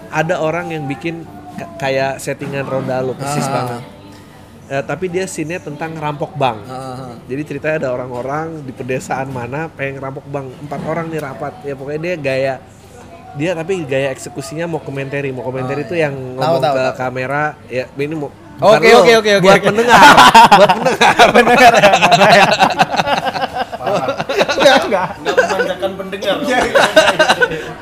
[0.08, 1.24] ada orang yang bikin
[1.54, 3.52] ka- kayak settingan ronda lo persis Ah.
[3.54, 3.82] banget.
[4.66, 6.66] Eh, tapi dia scene-nya tentang rampok bank.
[6.66, 7.14] Ah, ah.
[7.30, 10.50] Jadi ceritanya ada orang-orang di pedesaan mana pengen rampok bank.
[10.58, 11.52] Empat orang nih rapat.
[11.62, 12.54] Ya pokoknya dia gaya
[13.36, 16.08] dia tapi gaya eksekusinya mau komentari, mau komentari Oh, itu iya.
[16.08, 16.96] yang ngomong tahu, ke tahu.
[16.96, 20.00] kamera ya ini mau Oke, oke, oke, oke, buat pendengar,
[20.56, 20.70] buat
[21.28, 21.72] pendengar.
[24.38, 25.08] Enggak enggak.
[25.16, 26.36] Nggak memanjakan pendengar.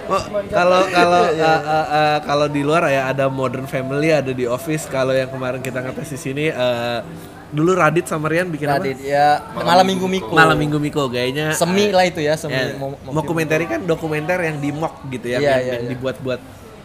[0.05, 4.31] Oh, Kalau kalau Iya, eh, eh, eh, kalau di luar ya ada Modern Family, ada
[4.31, 4.87] di Office.
[4.87, 6.99] Kalau yang kemarin kita ngetes di sini eh,
[7.49, 9.07] dulu Radit sama Rian bikin Radit apa?
[9.07, 10.33] ya malam minggu Miko.
[10.33, 14.43] Malam Minggu Miko gayanya Semi lah itu ya, semi Ya, mau- mau- dokumenter kan dokumenter
[14.43, 15.91] yang di mock gitu ya, Iya, yang, iya, yang iya.
[15.95, 16.41] dibuat-buat.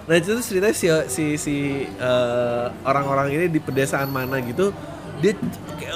[0.05, 1.55] Nah itu ceritanya si si, si
[1.89, 4.69] eh, orang-orang ini di pedesaan mana gitu,
[5.19, 5.35] dia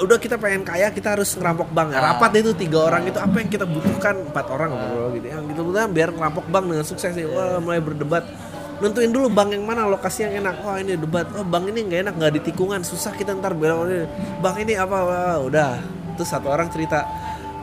[0.04, 1.96] udah kita pengen kaya kita harus ngerampok bank.
[1.96, 2.12] Ah.
[2.12, 5.60] Rapat itu tiga orang itu apa yang kita butuhkan empat orang ngobrol gitu, yang gitu
[5.64, 7.26] butuhkan biar ngerampok bank dengan sukses nih.
[7.28, 8.24] Wah mulai berdebat.
[8.82, 10.60] Nentuin dulu bank yang mana lokasi yang enak.
[10.60, 11.24] Wah ini debat.
[11.34, 14.04] Oh bank ini nggak enak nggak di tikungan susah kita ntar belok ini.
[14.44, 14.96] Bank ini apa?
[15.04, 15.80] Wah, udah.
[16.20, 17.02] Terus satu orang cerita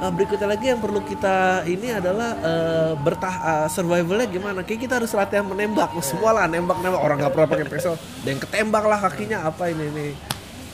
[0.01, 4.65] Uh, berikutnya lagi yang perlu kita ini adalah uh, bertah uh, survivalnya gimana?
[4.65, 5.93] Kayak kita harus latihan menembak.
[6.01, 8.01] Semua lah nembak nembak orang nggak pernah pakai pistol.
[8.25, 10.07] Dan ketembak lah kakinya apa ini ini.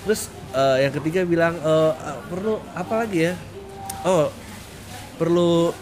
[0.07, 3.33] Terus uh, yang ketiga bilang uh, uh, perlu apa lagi ya?
[4.03, 4.29] Oh
[5.17, 5.73] perlu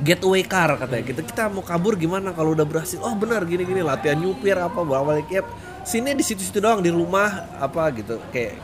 [0.00, 3.78] getaway car katanya kita kita mau kabur gimana kalau udah berhasil oh benar gini gini
[3.78, 5.46] latihan nyupir apa bolak balik ya
[5.86, 8.58] sini di situ situ doang di rumah apa gitu kayak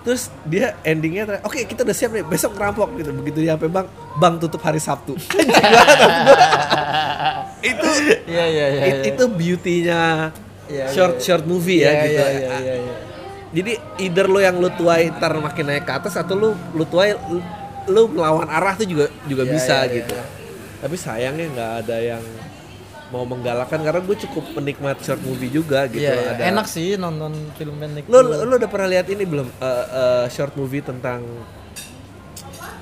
[0.00, 3.86] terus dia endingnya oke kita udah siap nih besok ngerampok gitu begitu dia sampai bang
[4.16, 5.14] bang tutup hari sabtu
[7.62, 7.88] itu
[8.24, 8.82] Iya iya iya.
[8.88, 10.02] it- itu beauty-nya
[10.70, 11.22] Iya, short iya.
[11.22, 12.74] short movie ya Iya, gitu Iya iya iya.
[12.78, 12.96] iya.
[13.50, 17.18] Jadi either lu yang lu tuai ntar makin naik ke atas atau lu lu tuai
[17.18, 17.42] lu,
[17.90, 20.14] lu melawan arah tuh juga juga Iya, bisa iya, gitu.
[20.14, 20.24] iya.
[20.80, 22.24] Tapi sayangnya nggak ada yang
[23.10, 26.06] mau menggalakkan karena gue cukup penikmat short movie juga gitu.
[26.06, 26.30] Iya, iya.
[26.38, 28.06] Ada, enak sih nonton film pendek.
[28.06, 28.46] Lu, tuh.
[28.46, 31.26] lu udah pernah lihat ini belum eh, eh, short movie tentang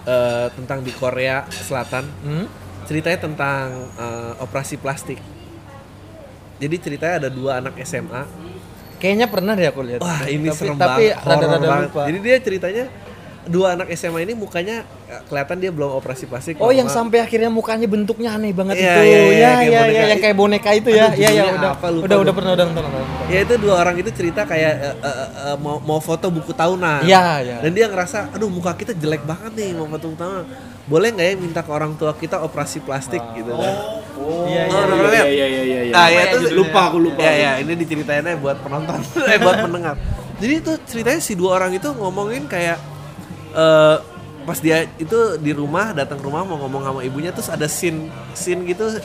[0.04, 2.04] eh, tentang di Korea Selatan?
[2.22, 2.44] Hmm?
[2.84, 5.16] Ceritanya tentang eh, operasi plastik.
[6.60, 8.22] Jadi ceritanya ada dua anak SMA
[8.98, 10.00] Kayaknya pernah deh aku lihat.
[10.02, 11.88] Wah ini tapi, serem tapi banget, horor rada-rada banget.
[11.90, 12.02] lupa.
[12.10, 12.84] Jadi dia ceritanya
[13.48, 16.60] dua anak SMA ini mukanya eh, kelihatan dia belum operasi plastik.
[16.60, 17.08] Oh, yang normal.
[17.08, 19.00] sampai akhirnya mukanya bentuknya aneh banget Iya, itu.
[19.02, 21.08] iya, iya, ya, ya, ya, yang kayak boneka itu ya.
[21.16, 21.70] Iya, ya, udah.
[21.74, 22.24] apa, lupa udah, gua.
[22.28, 22.84] udah pernah udah nonton.
[22.84, 23.04] udah.
[23.32, 25.16] Ya itu dua orang itu cerita kayak eh, eh,
[25.48, 27.02] eh, mau mau foto buku tahunan.
[27.02, 27.56] Iya, iya.
[27.64, 30.44] Dan dia ngerasa, aduh muka kita jelek banget nih mau foto buku tahunan.
[30.88, 33.74] Boleh nggak ya minta ke orang tua kita operasi plastik gitu kan?
[34.18, 35.24] Oh, Iya, iya, iya, iya, iya.
[35.24, 35.92] iya, iya, iya, iya.
[35.94, 37.20] Nah, ya ya itu lupa aku lupa.
[37.22, 39.00] Ya ya, ini diceritainnya buat penonton,
[39.32, 39.96] eh buat pendengar.
[40.38, 42.78] Jadi itu ceritanya si dua orang itu ngomongin kayak
[43.54, 43.96] eh
[44.48, 48.08] pas dia itu di rumah datang ke rumah mau ngomong sama ibunya terus ada scene
[48.32, 48.96] scene gitu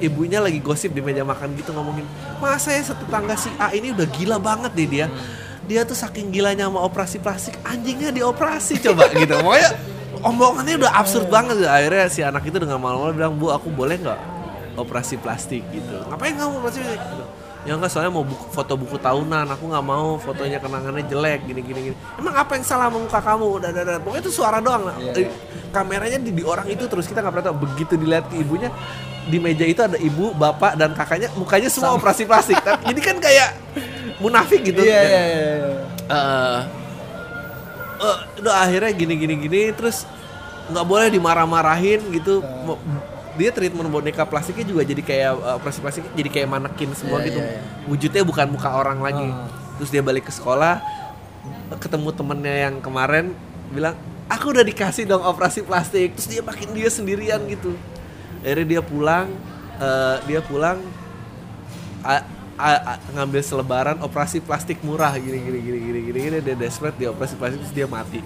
[0.00, 2.04] ibunya lagi gosip di meja makan gitu ngomongin
[2.40, 5.06] masa ya setetangga si A ini udah gila banget deh dia.
[5.68, 9.38] Dia tuh saking gilanya sama operasi plastik anjingnya dioperasi coba gitu.
[9.38, 9.70] Pokoknya
[10.24, 11.62] omongannya udah absurd banget.
[11.68, 14.20] Akhirnya si anak itu dengan malu-malu bilang bu aku boleh nggak
[14.74, 15.94] operasi plastik gitu?
[16.10, 17.19] Ngapain kamu operasi plastik.
[17.60, 21.60] Ya enggak soalnya mau buku, foto buku tahunan aku nggak mau fotonya kenangannya jelek gini
[21.60, 21.96] gini gini.
[22.16, 23.46] Emang apa yang salah sama muka kamu?
[23.60, 23.96] Udah udah, udah.
[24.00, 24.96] pokoknya itu suara doang lah.
[25.12, 25.28] Eh,
[25.68, 27.56] kameranya di, di orang itu terus kita nggak pernah tahu.
[27.68, 28.72] Begitu dilihat ke ibunya
[29.28, 33.16] di meja itu ada ibu bapak dan kakaknya mukanya semua operasi plastik Tapi jadi kan
[33.20, 33.48] kayak
[34.24, 34.80] munafik gitu.
[34.80, 35.22] Iya iya iya.
[35.28, 35.68] iya.
[36.08, 36.60] Eh,
[38.00, 40.08] eh, udah akhirnya gini gini gini terus
[40.72, 42.40] nggak boleh dimarah-marahin gitu.
[42.40, 42.80] Mo-
[43.40, 47.26] dia treatment boneka plastiknya juga jadi kayak eh, operasi plastiknya jadi kayak manekin semua Iya,
[47.26, 47.62] gitu iya, iya.
[47.88, 49.48] wujudnya bukan muka orang lagi Oh.
[49.76, 50.84] terus dia balik ke sekolah
[51.74, 53.32] ketemu temennya yang kemarin
[53.70, 57.72] bilang aku udah dikasih dong operasi plastik terus dia makin dia sendirian gitu
[58.40, 59.26] akhirnya dia pulang
[59.76, 60.76] eh, dia pulang
[62.02, 62.26] a-
[62.56, 66.92] a- a- ngambil selebaran operasi plastik murah gini gini gini gini gini gini dia desperate
[66.94, 68.20] dia operasi plastik terus dia mati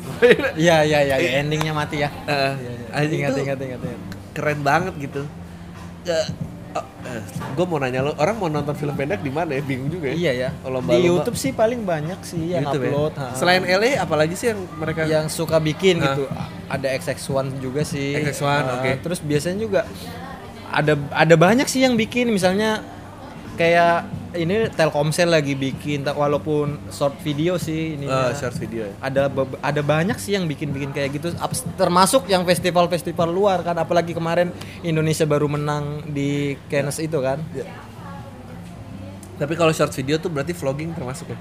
[0.57, 2.11] Iya iya iya iya, endingnya mati ya.
[2.27, 2.53] Eh,
[2.93, 4.01] anjing Ingat itu ingat ingat ingat.
[4.35, 5.23] Keren banget gitu
[7.55, 10.15] gue mau nanya lo orang mau nonton film pendek di mana ya bingung juga ya
[10.17, 10.49] Iya ya.
[10.59, 12.91] Kalau Di YouTube sih paling banyak sih yang YouTube ya?
[12.91, 13.13] upload.
[13.15, 13.27] ha.
[13.33, 16.11] selain LA apalagi sih yang mereka yang suka bikin Ah.
[16.11, 16.27] gitu.
[16.67, 18.19] Ada XX1 juga sih.
[18.19, 18.91] XX1, Ah, oke.
[19.01, 19.81] Terus biasanya juga
[20.67, 22.83] ada ada banyak sih yang bikin misalnya
[23.55, 28.11] kayak ini Telkomsel lagi bikin walaupun short video sih ini.
[28.11, 29.31] Eh, short video ya Ada
[29.63, 31.31] ada banyak sih yang bikin-bikin kayak gitu
[31.79, 34.51] termasuk yang festival-festival luar kan apalagi kemarin
[34.83, 37.39] Indonesia baru menang di Cannes itu kan.
[39.35, 41.35] tapi kalau short video tuh berarti vlogging termasuk ya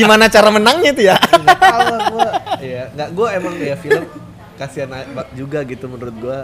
[0.00, 1.16] Gimana cara menangnya itu ya?
[1.20, 2.28] nggak tahu lah gue
[2.64, 4.04] ya nggak gue emang ya film
[4.56, 4.88] kasihan
[5.36, 6.38] juga gitu menurut gue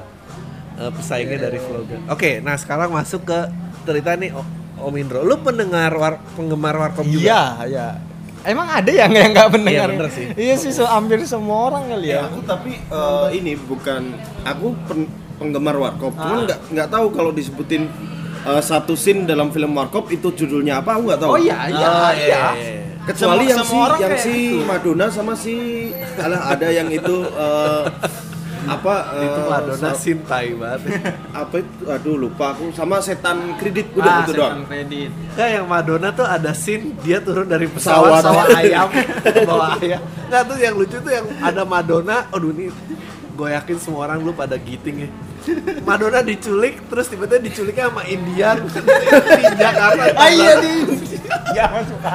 [0.81, 3.38] eh, pesaingnya dari vlogger oke nah sekarang masuk ke
[3.83, 4.49] cerita nih O-
[4.81, 7.88] Om Indro lu pendengar war, penggemar warkop juga Iya, iya.
[8.40, 9.85] Emang ada yang yang nggak mendengar?
[9.87, 10.27] Iya, bener sih.
[10.33, 12.21] Iya sih, so, hampir semua orang kali Ya, ya.
[12.25, 16.25] aku tapi eh, ini bukan aku pen- penggemar warkop, Ah.
[16.25, 17.85] cuman nggak nggak tahu kalau disebutin
[18.43, 21.31] eh, satu scene dalam film warkop itu judulnya apa, aku nggak tahu.
[21.31, 22.16] Oh iya, iya, Oh, iya, iya.
[22.16, 22.85] iya, iya.
[23.03, 24.57] Kecuali Semua- yang semua si yang kayak si gitu.
[24.64, 25.55] Madonna sama si
[26.16, 27.85] alah ada yang itu eh,
[28.66, 30.81] apa itu Madonna sa- sintai banget.
[31.31, 31.73] Ah, apa itu?
[31.87, 32.68] Aduh lupa aku.
[32.70, 33.92] Sama setan kredit.
[33.92, 34.64] Udah gitu doang.
[34.64, 35.09] kredit.
[35.33, 38.88] Nggak, yang Madonna tuh ada scene dia turun dari pesawat sama ayam.
[39.44, 40.01] Bawa ayam.
[40.27, 42.29] Nggak tuh yang lucu tuh yang ada Madonna.
[42.29, 42.68] Aduh ini
[43.31, 45.11] gue yakin semua orang lu pada giting ya.
[45.83, 48.61] Madonna diculik terus tiba-tiba diculiknya sama Indian.
[49.40, 50.73] Di Jakarta Ah iya di.
[51.57, 52.14] Ya suka.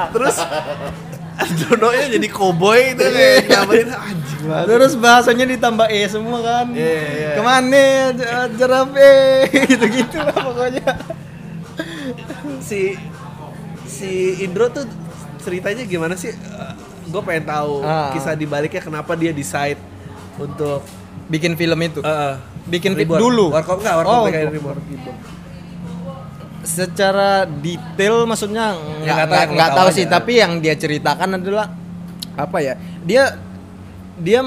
[1.38, 6.66] terus Dononya jadi koboi itu kayak nyamarin anjing banget Terus bahasanya ditambah e semua kan.
[6.70, 7.30] Iya, iya.
[7.32, 9.14] Ke mana J- jerap e
[9.68, 10.86] gitu-gitu lah pokoknya.
[12.58, 12.96] si
[13.84, 14.88] si Indro tuh
[15.38, 16.32] ceritanya gimana sih
[17.06, 18.10] gue pengen tahu Ah.
[18.10, 19.78] kisah dibaliknya kenapa dia decide
[20.36, 20.82] untuk
[21.26, 21.98] Bikin film itu.
[22.00, 23.18] Eh, Bikin Reborn.
[23.18, 23.46] dulu.
[23.50, 24.30] Warkop enggak, warkop Oh.
[24.30, 24.78] Reborn.
[26.66, 30.12] Secara detail maksudnya nggak tahu, nggak tahu sih aja.
[30.12, 31.70] tapi yang dia ceritakan adalah
[32.34, 33.38] apa ya dia
[34.16, 34.40] dia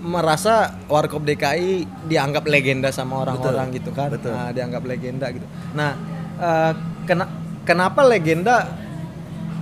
[0.00, 4.30] merasa Warkop DKI dianggap legenda sama orang-orang gitu kan betul.
[4.30, 5.96] nah dianggap legenda gitu nah
[6.36, 6.72] eh,
[7.04, 7.24] kena,
[7.62, 8.68] kenapa legenda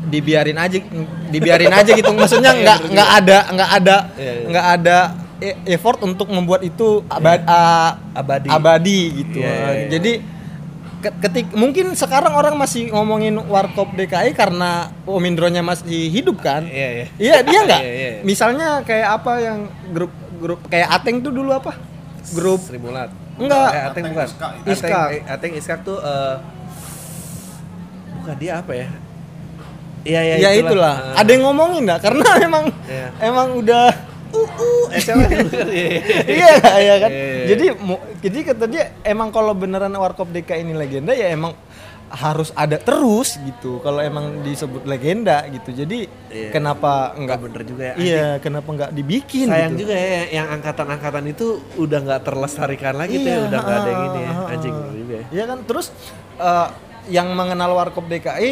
[0.05, 0.79] dibiarin aja
[1.29, 4.46] dibiarin aja gitu maksudnya nggak nggak ada nggak ada Iya, iya.
[4.51, 4.98] nggak ada
[5.38, 8.48] e- effort untuk membuat itu abad- a- Abadi.
[8.51, 9.88] abadi gitu Iya, iya, iya.
[9.88, 10.12] jadi
[11.02, 16.88] ketik mungkin sekarang orang masih ngomongin warkop DKI karena Om Indronya masih hidup kan Iya,
[16.92, 17.06] iya.
[17.18, 18.10] iya dia nggak Iya, iya.
[18.22, 19.58] misalnya kayak apa yang
[19.90, 21.74] grup grup kayak Ateng tuh dulu apa
[22.30, 23.10] grup Sri Mulat.
[23.34, 23.70] Enggak.
[23.70, 24.28] Eh, Ateng bukan.
[24.28, 24.52] Iskak.
[24.62, 26.36] Ateng, eh, Ateng Iskak tuh eh,
[28.16, 28.88] bukan dia apa ya?
[30.02, 33.08] Iya iya ya itulah, Eh, ada yang ngomongin nggak karena emang Iya.
[33.22, 33.86] emang udah
[34.92, 35.47] SLM.
[36.29, 37.45] iya nggak, ya kan Iya, iya.
[37.49, 41.53] jadi mu- jadi kata dia emang kalau beneran warkop DKI ini legenda ya emang
[42.09, 46.51] harus ada terus gitu kalau emang disebut legenda gitu jadi Iya.
[46.51, 47.95] kenapa Nggak enggak bener juga ya.
[47.97, 49.80] iya kenapa nggak dibikin Sayang gitu.
[49.83, 53.89] juga ya yang angkatan-angkatan itu udah nggak terlestarikan lagi tuh ya, Iya, udah nggak ada
[53.89, 54.33] yang ini ya.
[54.47, 55.24] Anjing juga ya.
[55.30, 55.87] Iya kan terus
[56.37, 56.68] eh,
[57.09, 58.51] yang mengenal warkop DKI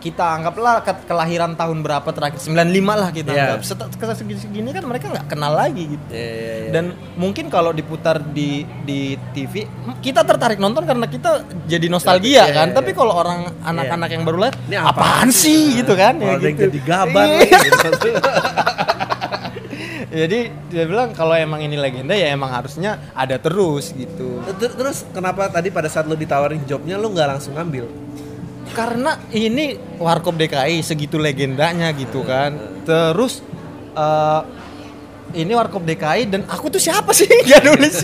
[0.00, 2.56] kita anggaplah ke- kelahiran tahun berapa terakhir 95
[2.96, 3.42] lah kita Iya.
[3.44, 6.70] anggap Set- ke segini kan mereka nggak kenal lagi gitu Iya iya iya.
[6.72, 6.84] dan
[7.14, 9.68] mungkin kalau diputar di di TV
[10.00, 12.98] kita tertarik nonton karena kita jadi nostalgia Iya, kan iya, tapi iya.
[12.98, 16.66] kalau orang anak-anak yang baru lahir Ini apaan, sih gitu kan yang gitu.
[16.66, 17.58] jadi gaban Iya.
[17.60, 17.88] gitu.
[20.10, 24.42] Jadi dia bilang kalau emang ini legenda ya emang harusnya ada terus gitu.
[24.58, 27.86] Ter- Terus kenapa tadi pada saat lu ditawarin jobnya lu nggak langsung ngambil?
[28.70, 32.54] Karena ini Warkop DKI segitu legendanya gitu kan.
[32.82, 33.42] Terus
[33.92, 34.42] eh,
[35.32, 37.26] ini Warkop DKI dan aku tuh siapa sih?
[37.46, 37.96] Nggak nulis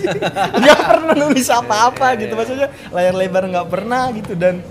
[0.56, 2.32] nggak pernah nulis apa-apa gitu.
[2.34, 4.34] Maksudnya layar lebar nggak pernah gitu.
[4.34, 4.62] Dan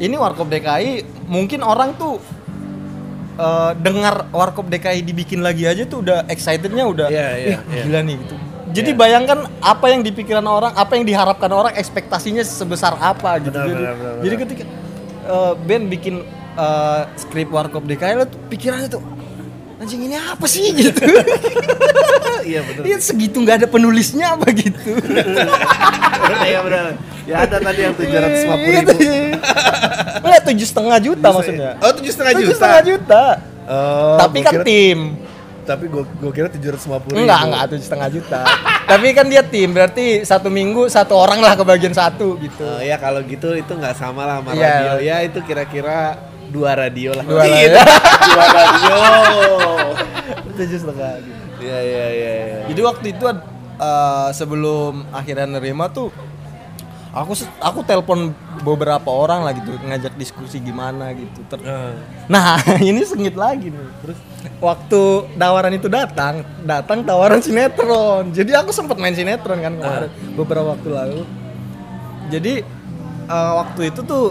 [0.00, 2.16] ini Warkop DKI mungkin orang tuh
[3.36, 7.82] eh, dengar Warkop DKI dibikin lagi aja tuh udah excitednya udah Iya, iya, "Ih, iya.
[7.84, 8.36] gila nih gitu
[8.70, 13.54] jadi bayangkan apa yang dipikiran orang apa yang diharapkan orang ekspektasinya sebesar apa gitu.
[13.54, 14.62] Benar, jadi, benar, benar, jadi ketika
[15.26, 16.14] eh, Ben bikin
[16.54, 19.02] eh, skrip Warkop DKI lo tuh pikirannya tuh
[19.80, 20.70] anjing ini apa sih?
[20.80, 21.02] Gitu.
[22.40, 22.82] Iya betul.
[22.88, 24.80] Iya segitu nggak ada penulisnya apa gitu.
[26.40, 26.84] Iya benar.
[27.28, 28.96] Ya ada tadi yang tujuh ratus lima puluh ribu.
[30.20, 31.70] Nggak, tujuh setengah juta maksudnya.
[31.80, 32.56] Oh tujuh setengah tujuh juta.
[32.56, 33.24] setengah juta.
[33.70, 34.98] Oh, tapi kan tim
[35.70, 37.14] Tapi gue gue kira tujuh ratus lima puluh.
[37.16, 38.40] enggak enggak tujuh setengah juta
[38.90, 42.98] tapi kan dia tim berarti satu minggu satu orang lah kebagian satu gitu Oh, ya
[42.98, 44.66] kalau gitu itu nggak sama lah sama Iya.
[44.68, 44.94] radio.
[45.00, 46.18] Ya itu kira-kira
[46.48, 47.22] dua radio lah.
[47.22, 47.82] Dua Iya, radio.
[48.28, 48.98] dua radio.
[50.52, 52.32] tujuh setengah gitu Iya iya iya.
[52.34, 52.58] iya.
[52.66, 53.24] Jadi waktu itu
[53.78, 56.08] eh, sebelum akhirnya nerima tuh
[57.10, 58.30] aku aku telepon
[58.62, 61.42] beberapa orang lah gitu ngajak diskusi gimana gitu.
[61.50, 61.92] Ter- Eh,
[62.30, 63.86] nah ini sengit lagi nih.
[64.06, 64.18] Terus
[64.62, 65.02] waktu
[65.34, 68.30] tawaran itu datang, datang tawaran sinetron.
[68.30, 71.22] Jadi aku sempat main sinetron kan kemarin beberapa waktu lalu.
[72.30, 72.62] Jadi
[73.26, 74.30] eh, waktu itu tuh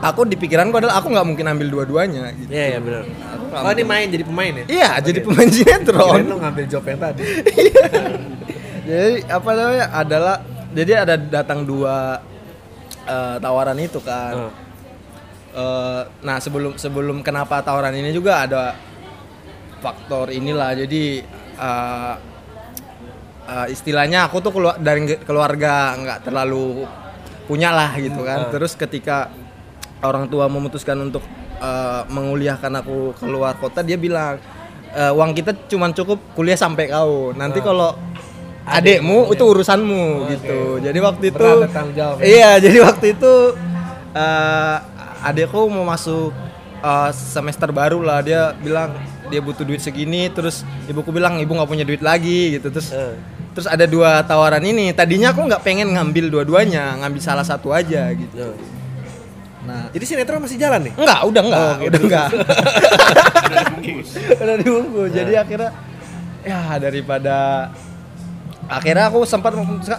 [0.00, 2.50] aku di pikiranku adalah aku nggak mungkin ambil dua-duanya gitu.
[2.50, 3.04] Iya iya benar.
[3.50, 4.64] Oh ini main jadi pemain ya?
[4.70, 6.16] Iya, jadi pemain sinetron.
[6.16, 7.22] Kirain lu ngambil job yang tadi.
[8.88, 10.36] jadi apa namanya adalah
[10.70, 12.20] jadi ada datang dua
[13.06, 14.48] eh, tawaran itu kan.
[14.48, 14.52] Hmm.
[15.50, 18.78] Eh, nah sebelum sebelum kenapa tawaran ini juga ada
[19.82, 20.74] faktor inilah.
[20.78, 21.22] Jadi
[21.58, 22.14] eh,
[23.50, 26.86] eh, istilahnya aku tuh keluar dari keluarga nggak terlalu
[27.50, 28.46] punya lah gitu kan.
[28.46, 28.52] Hmm.
[28.54, 29.26] terus ketika
[30.06, 31.24] orang tua memutuskan untuk
[31.58, 34.38] eh, menguliahkan aku keluar kota dia bilang
[34.90, 37.30] "Eh, uang kita cuma cukup kuliah sampai kau.
[37.34, 37.94] Nanti kalau
[38.70, 41.46] adekmu itu urusanmu gitu jadi waktu itu
[41.92, 42.22] jawab ya.
[42.24, 43.32] iya jadi waktu itu
[44.12, 44.76] eh,
[45.20, 46.30] adekku mau masuk
[46.80, 48.94] eh, semester baru lah dia bilang
[49.26, 53.14] dia butuh duit segini terus ibuku bilang ibu nggak punya duit lagi gitu terus Eh.
[53.50, 58.10] terus ada dua tawaran ini tadinya aku nggak pengen ngambil dua-duanya ngambil salah satu aja
[58.10, 58.54] gitu Eh.
[59.60, 60.92] nah Jadi sinetron masih jalan nih?
[60.96, 62.06] enggak udah enggak Oh, udah gitu.
[62.06, 62.28] enggak
[64.40, 65.70] udah dibungkus jadi akhirnya
[66.40, 67.36] ya daripada
[68.70, 69.50] akhirnya aku sempat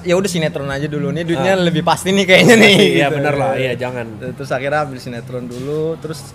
[0.07, 2.78] ya udah sinetron aja dulu nih duitnya lebih pasti nih kayaknya nih.
[3.03, 3.15] Iya gitu.
[3.19, 3.53] benar lah.
[3.59, 4.05] Iya jangan.
[4.32, 6.32] terus akhirnya ambil sinetron dulu terus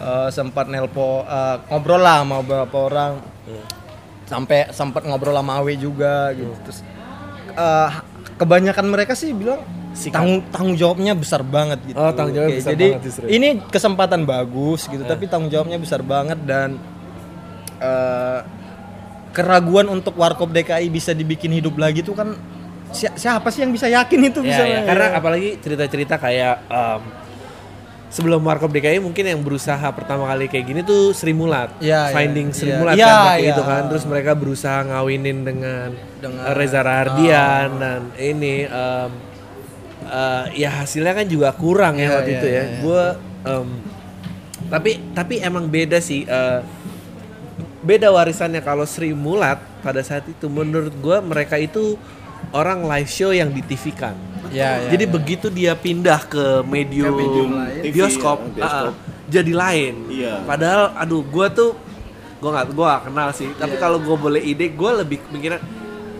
[0.00, 3.12] eh, sempat nelpo eh, ngobrol lah sama beberapa orang.
[4.24, 6.56] Sampai sempat ngobrol sama Awe juga gitu.
[6.64, 6.78] Terus
[7.52, 7.90] eh,
[8.40, 9.60] kebanyakan mereka sih bilang
[10.10, 12.00] tanggung tanggung jawabnya besar banget gitu.
[12.00, 13.26] Oh, tanggung jawabnya besar jadi banget justru.
[13.30, 16.82] ini kesempatan bagus gitu tapi tanggung jawabnya besar banget dan
[17.78, 18.40] eh,
[19.34, 22.38] keraguan untuk warkop DKI bisa dibikin hidup lagi tuh kan
[22.88, 27.02] si- siapa sih yang bisa yakin itu Ya, bisa ya, karena apalagi cerita-cerita kayak em,
[28.06, 32.14] sebelum Warkop DKI mungkin yang berusaha pertama kali kayak gini tuh Sri Mulat, Ya, ya,
[32.14, 32.78] finding Sri ya.
[32.78, 33.50] Mulat Ya, kan pakai ya.
[33.50, 39.10] itu kan, terus mereka berusaha ngawinin dengan, Dengan- eh, Reza Rahardian dan ini em,
[40.06, 42.54] eh, ya hasilnya kan juga kurang ya Ya, waktu ya, itu ya.
[42.54, 42.78] ya, ya.
[42.80, 43.04] Gue
[44.64, 46.22] tapi tapi emang beda sih.
[46.24, 46.60] eh,
[47.84, 52.00] beda warisannya kalau Sri Mulat pada saat itu menurut gue mereka itu
[52.50, 54.16] orang live show yang di TV kan.
[54.52, 55.10] Ya, ya, jadi ya.
[55.10, 58.92] begitu dia pindah ke medium, Ke medium TV, bioskop, ya, bioskop.
[58.92, 59.94] ah, jadi lain.
[60.08, 60.34] Iya.
[60.44, 61.70] Padahal aduh gue tuh
[62.40, 63.48] gue nggak gue gak kenal sih.
[63.48, 63.56] Iya.
[63.60, 65.60] Tapi kalau gue boleh ide gue lebih mikirnya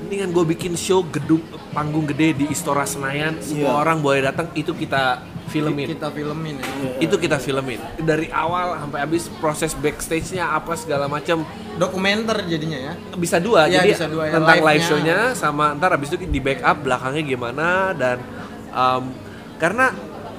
[0.05, 1.41] mendingan gue bikin show gedung
[1.73, 3.81] panggung gede di Istora Senayan semua Iya.
[3.81, 5.87] orang boleh datang itu kita filmin.
[5.87, 7.05] Kita filmin ya.
[7.05, 7.81] itu kita filmin.
[8.01, 11.45] Dari awal sampai habis proses backstage-nya apa segala macam.
[11.75, 12.95] Dokumenter jadinya ya.
[13.19, 13.67] Bisa dua.
[13.67, 14.89] Iya, jadi bisa dua ya, tentang live live-nya.
[14.89, 18.23] show-nya sama ntar habis itu di backup belakangnya gimana dan
[18.71, 19.11] um,
[19.59, 19.91] karena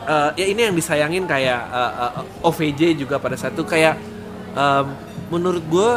[0.08, 4.00] uh, ya ini yang disayangin kayak uh, uh, OVJ juga pada satu kayak
[4.56, 4.86] um,
[5.34, 5.92] menurut gue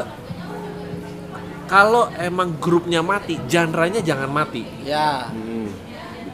[1.68, 4.64] kalau emang grupnya mati genre-nya jangan mati.
[4.88, 5.28] Ya.
[5.28, 5.47] Hmm.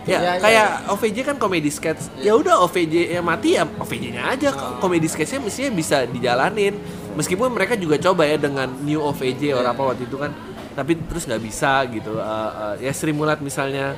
[0.04, 0.32] Ya Iya, iya.
[0.38, 2.12] kayak OVJ kan komedi sketch.
[2.18, 4.48] Ya udah OVJ ya mati ya OVJ-nya aja.
[4.78, 6.76] Komedi sketchnya mestinya bisa dijalanin.
[7.14, 10.30] Meskipun mereka juga coba ya dengan new OVJ orang apa waktu itu kan.
[10.74, 12.14] Tapi terus nggak bisa gitu.
[12.14, 13.94] Eh, eh, ya Sri Mulat misalnya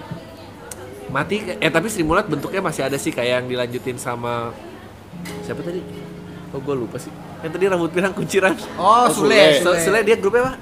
[1.07, 4.51] mati eh tapi Sri Mulat bentuknya masih ada sih kayak yang dilanjutin sama
[5.43, 5.81] siapa tadi?
[6.51, 7.11] Oh gue lupa sih.
[7.41, 8.55] Yang tadi rambut pirang kunciran.
[8.77, 9.81] Oh Sule So- Sule.
[9.83, 10.55] Sule dia grupnya apa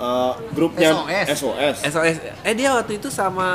[0.00, 1.26] Eh, grupnya SOS.
[1.36, 1.76] SOS.
[1.86, 2.16] SOS.
[2.40, 3.48] Eh dia waktu itu sama,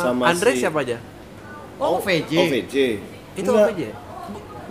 [0.00, 0.96] Sama Andre si- siapa aja?
[1.76, 2.32] Oh, VJ.
[2.34, 2.74] OVJ.
[3.36, 3.60] Itu Enggak.
[3.62, 3.90] apa aja?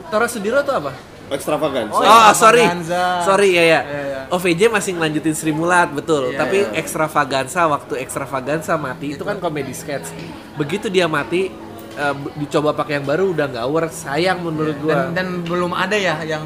[0.07, 0.91] Tora Sudiro tuh apa?
[1.27, 1.89] Extravagance.
[1.89, 2.61] Oh, Oh, sorry.
[2.61, 3.03] Extravaganza.
[3.23, 3.63] Sorry ya ya.
[3.63, 4.19] Iya, iya.
[4.27, 6.29] OVJ masih ngelanjutin Sri Mulat, betul.
[6.29, 6.73] Iya, Tapi iya.
[6.75, 10.09] Extravaganza waktu Extravaganza mati itu kan komedi sketch.
[10.55, 11.49] Begitu dia mati
[11.95, 13.89] b- dicoba pakai yang baru udah nggak work.
[13.91, 15.09] Sayang menurut gua.
[15.09, 16.45] Dan, dan belum ada ya yang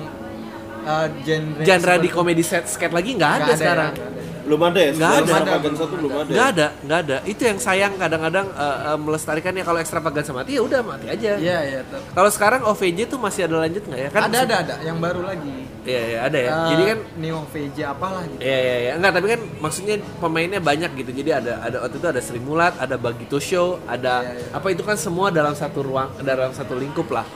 [0.82, 3.92] uh, genre genre di komedi set sketch lagi nggak ada Nggak sekarang.
[3.94, 4.28] ya, ada.
[4.50, 4.92] Belum ada ya?
[4.98, 5.22] Nggak ada.
[5.30, 6.32] Extravaganza tuh belum ada.
[6.34, 7.18] Nggak ada, nggak ada.
[7.30, 11.38] Itu yang sayang kadang-kadang eh, eh, melestarikannya kalau Extravaganza mati ya udah mati aja.
[11.38, 11.80] Iya, iya.
[12.18, 14.10] Kalau sekarang OVJ tuh masih ada lanjut nggak ya?
[14.10, 15.70] Kan ada ada ada yang baru lagi.
[15.86, 16.50] Iya, iya ada ya.
[16.50, 18.42] Eh, Jadi kan Neo VJ apalah gitu.
[18.42, 21.12] Iya iya iya enggak tapi kan maksudnya pemainnya banyak gitu.
[21.14, 24.58] Jadi ada ada waktu itu ada Sri Mulat, ada Bagito Show, ada Iya, iya.
[24.58, 27.30] apa itu kan semua dalam satu ruang dalam satu lingkup lah.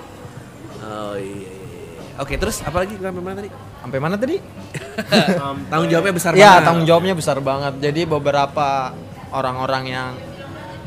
[0.82, 1.53] Oh iya.
[2.14, 3.50] Oke, terus apa lagi sampai mana tadi?
[3.82, 4.36] Sampai mana tadi?
[5.72, 6.62] Tanggung jawabnya besar Ya, banget.
[6.64, 7.74] tanggung jawabnya besar banget.
[7.80, 8.94] Jadi beberapa
[9.30, 10.10] orang-orang yang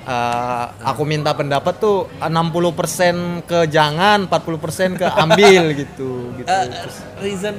[0.06, 6.46] uh, aku minta pendapat tuh 60% ke jangan, 40% ke ambil gitu gitu.
[6.46, 7.54] Eh, Terus reason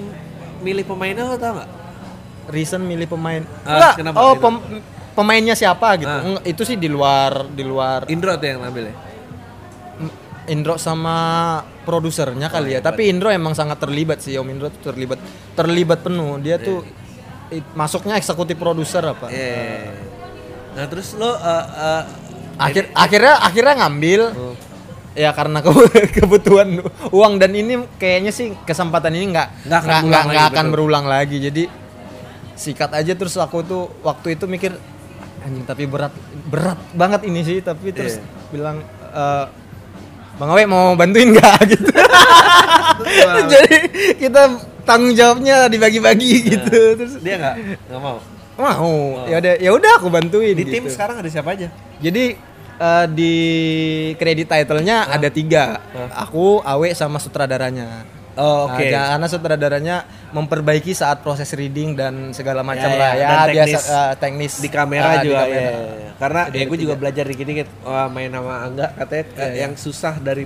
[0.58, 1.70] milih pemainnya lo tau nggak?
[2.48, 3.44] reason milih pemain.
[3.62, 4.42] Ah, Enggak, kenapa oh gitu?
[4.42, 4.64] pem-
[5.12, 6.08] pemainnya siapa gitu.
[6.08, 8.96] Enggak, itu sih di luar di luar Indro tuh yang ngambil ya?
[10.48, 11.16] Indro sama
[11.84, 12.80] produsernya kali Oh, ya.
[12.80, 15.20] Tapi Indro emang sangat terlibat sih, Om Indro tuh terlibat
[15.54, 16.36] terlibat penuh.
[16.38, 16.88] Dia tuh
[17.50, 19.28] it- masuknya eksekutif produser apa.
[19.28, 19.92] Iya.
[20.74, 21.36] Nah terus lo eh,
[21.68, 22.04] eh,
[22.58, 24.56] Akhir akhirnya akhirnya ngambil Oh.
[25.14, 25.70] ya karena ke-
[26.16, 30.58] kebutuhan uang dan ini kayaknya sih kesempatan ini nggak Nggak akan berulang nggak- lagi, akan
[30.58, 30.74] betul.
[30.74, 31.38] berulang lagi.
[31.40, 31.64] Jadi
[32.56, 34.74] sikat aja terus aku tuh waktu itu mikir
[35.40, 36.10] anjing tapi berat
[36.46, 38.26] berat banget ini sih tapi terus Iya.
[38.50, 38.78] bilang
[39.08, 39.46] "Eh,
[40.38, 41.90] Bang Awe mau bantuin nggak gitu.
[43.50, 43.76] Jadi
[44.22, 44.42] kita
[44.86, 46.80] tanggung jawabnya dibagi-bagi gitu.
[46.98, 47.56] Terus dia nggak
[47.90, 48.18] nggak mau.
[48.58, 49.26] mau.
[49.26, 50.74] Ya udah ya udah aku bantuin Di gitu.
[50.78, 51.74] tim sekarang ada siapa aja?
[51.98, 52.38] Jadi
[52.78, 53.34] eh, di
[54.18, 55.82] kredit title-nya ada tiga.
[56.14, 58.17] Aku, Awe sama sutradaranya.
[58.38, 58.86] Oh, Nah, oke.
[58.86, 59.96] ja- karena sutradaranya
[60.30, 64.14] memperbaiki saat proses reading dan segala macam Ya, lah ya, ya, dan biasa teknis eh,
[64.16, 65.58] teknis di kamera di juga kamera.
[65.58, 66.12] ya, ya, ya.
[66.16, 69.56] karena ya gue juga belajar dikit-dikit Wah, main sama Angga katanya Iya, iya.
[69.60, 70.46] yang susah dari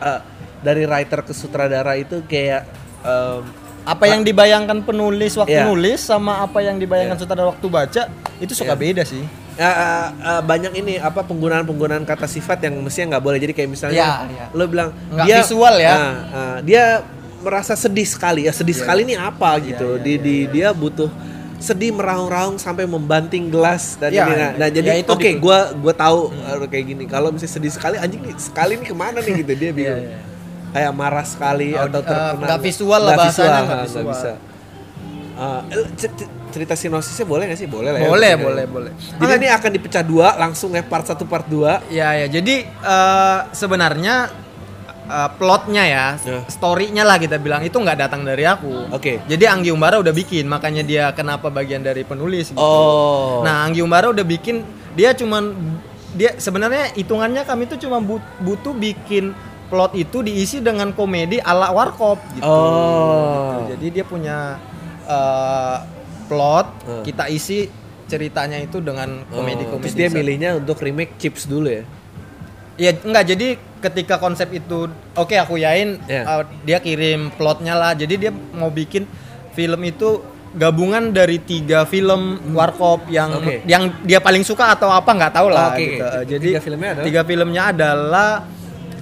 [0.00, 0.20] eh,
[0.60, 2.62] dari writer ke sutradara itu kayak
[3.02, 3.42] em,
[3.82, 5.66] apa yang dibayangkan penulis waktu Iya.
[5.66, 8.02] nulis sama apa yang dibayangkan sutradara waktu baca
[8.38, 9.26] itu suka beda sih.
[9.52, 13.52] ya, eh, eh, banyak ini apa penggunaan penggunaan kata sifat yang mestinya nggak boleh jadi
[13.52, 14.44] kayak misalnya Iya, iya.
[14.50, 15.92] lo bilang Nggak dia visual ya.
[15.92, 16.84] nah, eh, dia
[17.42, 19.88] merasa sedih sekali ya sedih sekali ini apa Iya, gitu.
[19.98, 21.10] di, di dia butuh
[21.58, 24.32] sedih meraung-raung sampai membanting gelas dan Iya, ini.
[24.32, 24.48] Nah, iya.
[24.56, 25.38] nah, jadi Ya, itu oke di- Hmm.
[25.40, 27.04] gua gua tahu eh, kayak gini.
[27.04, 29.52] Kalau misalnya sedih sekali anjing nih sekali nih ke mana nih gitu.
[29.56, 30.02] Dia bingung.
[30.04, 30.18] iya.
[30.72, 34.04] kayak marah sekali Oh, atau eh, terkena nggak visual lah bahasanya, visual, nggak visual.
[34.08, 34.30] bisa.
[35.32, 37.68] Eh, eh, c- c- cerita sinosisnya boleh nggak sih?
[37.68, 38.04] Boleh lah ya.
[38.04, 38.42] Boleh, maksudnya.
[38.42, 38.92] boleh, boleh.
[39.16, 41.78] jadi ini akan dipecah dua langsung ya part satu part dua.
[41.88, 44.32] Ya ya, jadi eh, sebenarnya
[45.12, 46.40] eh, plotnya ya, Ya.
[46.46, 48.88] story-nya lah kita bilang itu nggak datang dari aku.
[48.90, 49.20] Oke.
[49.22, 52.56] Jadi Anggi Umbara udah bikin, makanya dia kenapa bagian dari penulis gitu.
[52.56, 55.52] oh Nah, Anggi Umbara udah bikin, dia cuman
[56.12, 59.36] dia sebenarnya hitungannya kami tuh cuma but- butuh bikin
[59.68, 62.44] plot itu diisi dengan komedi ala warkop gitu.
[62.44, 63.60] Oh.
[63.60, 63.76] Gitu.
[63.76, 64.36] Jadi dia punya
[65.02, 65.76] eh,
[66.24, 67.02] plot, Eh.
[67.04, 67.68] kita isi
[68.04, 69.82] ceritanya itu dengan Oh, komedi-komedi.
[69.82, 71.84] terus dia milihnya untuk remake chips dulu ya
[72.74, 73.48] Ya enggak jadi
[73.82, 76.22] ketika konsep itu oke aku yain Ya.
[76.24, 79.04] uh, dia kirim plotnya lah jadi dia mau bikin
[79.52, 80.22] film itu
[80.52, 83.64] gabungan dari tiga film warkop yang Oke.
[83.64, 86.04] yang dia paling suka atau apa nggak tahu lah Oke, gitu.
[86.04, 87.04] Uh, jadi Tiga filmnya adalah?
[87.04, 88.30] tiga filmnya adalah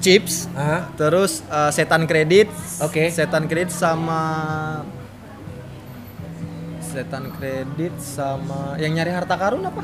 [0.00, 0.78] Chips Aha.
[0.94, 2.48] terus uh, Setan Kredit
[2.80, 3.10] Oke.
[3.10, 4.22] Setan Kredit sama
[6.80, 9.82] Setan Kredit sama yang nyari harta karun apa?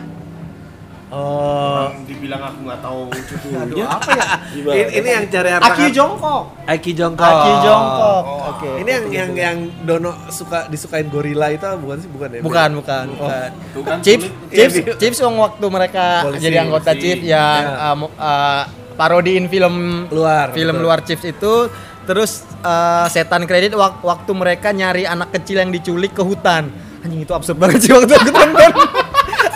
[1.09, 3.85] Oh Orang dibilang aku nggak tahu judulnya.
[3.89, 4.27] apa ya?
[4.49, 4.75] Gimana?
[4.75, 6.43] ini, ini yang cari harta Aki Jongkok.
[6.65, 8.23] Aki Jongkok Aki Jongkok.
[8.47, 8.71] Oke.
[8.77, 13.05] ini yang yang yang Dono suka disukain gorila itu bukan sih bukan ya Bukan, bukan,
[13.13, 13.49] bukan.
[13.71, 14.27] Tuh kan Chips.
[14.49, 16.91] Chips, Iya, Chips yang waktu mereka Polisi, jadi anggota.
[16.93, 17.93] Chips yang Ya.
[17.93, 18.63] uh, uh,
[18.95, 19.75] parodiin film
[20.09, 20.85] Luar, film betul.
[20.85, 21.55] luar Chips itu
[22.03, 26.67] terus uh, setan kredit wak- waktu mereka nyari anak kecil yang diculik ke hutan.
[26.99, 28.73] Anjing itu absurd banget sih waktu aku tonton.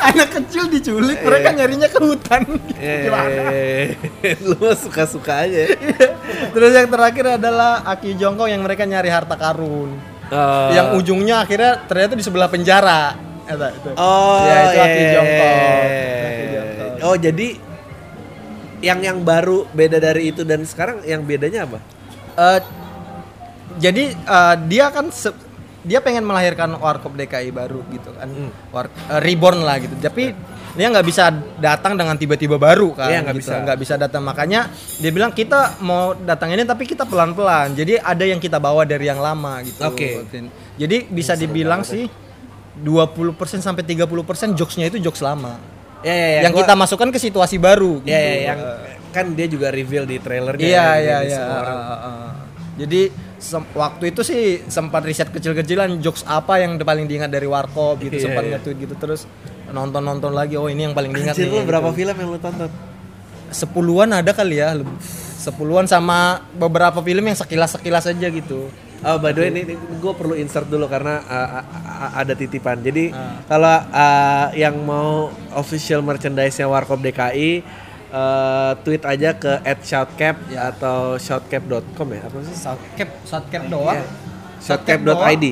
[0.09, 2.43] anak kecil diculik, mereka nyarinya ke hutan.
[2.77, 3.43] Gimana?
[3.53, 3.95] eh
[4.49, 5.77] lu mah suka-suka aja
[6.57, 9.93] Terus yang terakhir adalah Aki Jongkok yang mereka nyari harta karun.
[10.31, 13.19] Eh, yang ujungnya akhirnya ternyata di sebelah penjara.
[13.51, 13.91] Eta, itu.
[13.99, 15.11] Oh, ya itu Aki iya.
[15.15, 15.55] Jongkok.
[17.01, 17.49] Oh, jadi
[18.81, 21.79] yang yang baru beda dari itu dan sekarang yang bedanya apa?
[22.39, 22.61] Eh,
[23.81, 25.50] jadi eh, dia kan se-
[25.81, 28.29] dia pengen melahirkan Warkop DKI baru gitu kan.
[28.29, 28.51] Hmm.
[28.71, 29.95] War- eh, reborn lah gitu.
[29.97, 30.33] Tapi
[30.71, 31.29] dia nggak bisa
[31.59, 33.51] datang dengan tiba-tiba baru kan Iya, nggak gitu.
[33.51, 33.59] bisa.
[33.59, 38.23] nggak bisa datang makanya dia bilang kita mau datang ini tapi kita pelan-pelan jadi ada
[38.23, 40.23] yang kita bawa dari yang lama gitu Oke.
[40.79, 42.07] jadi bisa dibilang sih
[42.79, 43.27] 20%
[43.59, 44.07] sampai 30%
[44.55, 45.59] jokesnya itu jokes lama
[46.01, 48.41] Ya, ya, ya, yang gua- kita masukkan ke situasi baru Ya, ya, gitu.
[48.47, 48.59] yang
[49.11, 50.65] kan dia juga reveal di trailernya.
[50.65, 51.41] Iya ya, iya iya.
[51.43, 52.31] Uh, uh, uh.
[52.79, 57.99] Jadi sem- waktu itu sih sempat riset kecil-kecilan jokes apa yang paling diingat dari Warkop
[57.99, 58.51] gitu Iya, sempat iya.
[58.55, 59.25] nge-tweet gitu terus
[59.67, 61.67] nonton-nonton lagi oh ini yang paling diingat Anjir, lu nih.
[61.67, 61.99] berapa gitu.
[61.99, 62.71] film yang lu tonton?
[63.51, 64.79] Sepuluhan ada kali ya.
[65.37, 66.19] Sepuluhan sama
[66.53, 68.71] beberapa film yang sekilas-sekilas aja gitu.
[69.01, 72.79] Oh, by the way ini, gue perlu insert dulu karena uh, uh, uh, ada titipan.
[72.79, 73.41] Jadi Ah.
[73.49, 77.65] kalau uh, yang mau official merchandise-nya Warkop DKI
[78.11, 80.69] uh, tweet aja ke @shoutcap Ya.
[80.69, 82.55] atau shoutcap.com ya apa sih?
[82.55, 83.97] Shoutcap, shoutcap doang.
[83.97, 84.05] Iya.
[84.61, 85.45] Shoutcap.id.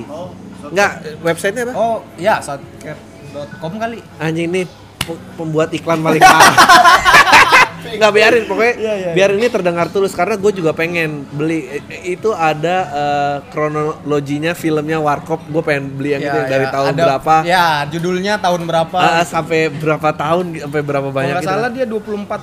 [0.61, 0.91] Enggak,
[1.23, 1.73] websitenya apa?
[1.73, 3.99] Oh, ya shoutcap.com kali.
[4.19, 4.63] Anjing ini
[4.99, 6.55] pe- pembuat iklan paling parah.
[7.81, 11.67] Nggak biarin pokoknya Iya, iya, biar ini terdengar tulus karena gue juga pengen beli
[12.05, 16.73] itu ada eh, kronologinya filmnya Warkop gue pengen beli yang Ya, itu yang dari ya.
[16.73, 18.97] tahun Ada- berapa Ya, judulnya tahun berapa.
[18.97, 21.51] ah, sampai berapa tahun sampai berapa banyak nggak gitu.
[21.51, 22.41] salah dia 24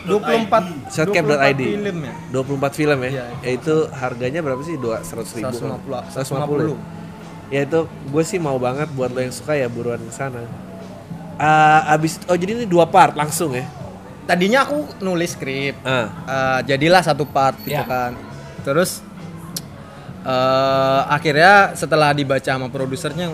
[0.00, 1.60] 24 Shotcap.id.
[1.60, 2.14] 24 film ya.
[2.32, 3.10] 24 film ya.
[3.10, 4.74] Iya, ya itu harganya berapa sih?
[4.74, 5.04] 200
[5.36, 5.52] ribu.
[5.52, 6.08] 150.
[6.08, 6.76] 150.
[7.48, 10.40] Ya itu gue sih mau banget buat lo yang suka ya buruan ke sana.
[11.36, 13.68] Ah, abis oh jadi ini dua part langsung ya.
[14.28, 15.80] Tadinya aku nulis skrip.
[15.82, 16.12] Ah.
[16.28, 17.82] Eh, jadilah satu part gitu Ya.
[17.82, 18.12] kan.
[18.60, 19.00] Terus
[20.20, 23.32] eh akhirnya setelah dibaca sama produsernya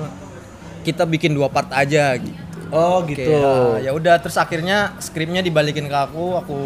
[0.81, 2.39] kita bikin dua part aja gitu.
[2.71, 3.23] Oh gitu.
[3.23, 6.59] ya- ya udah terus akhirnya skripnya dibalikin ke aku, aku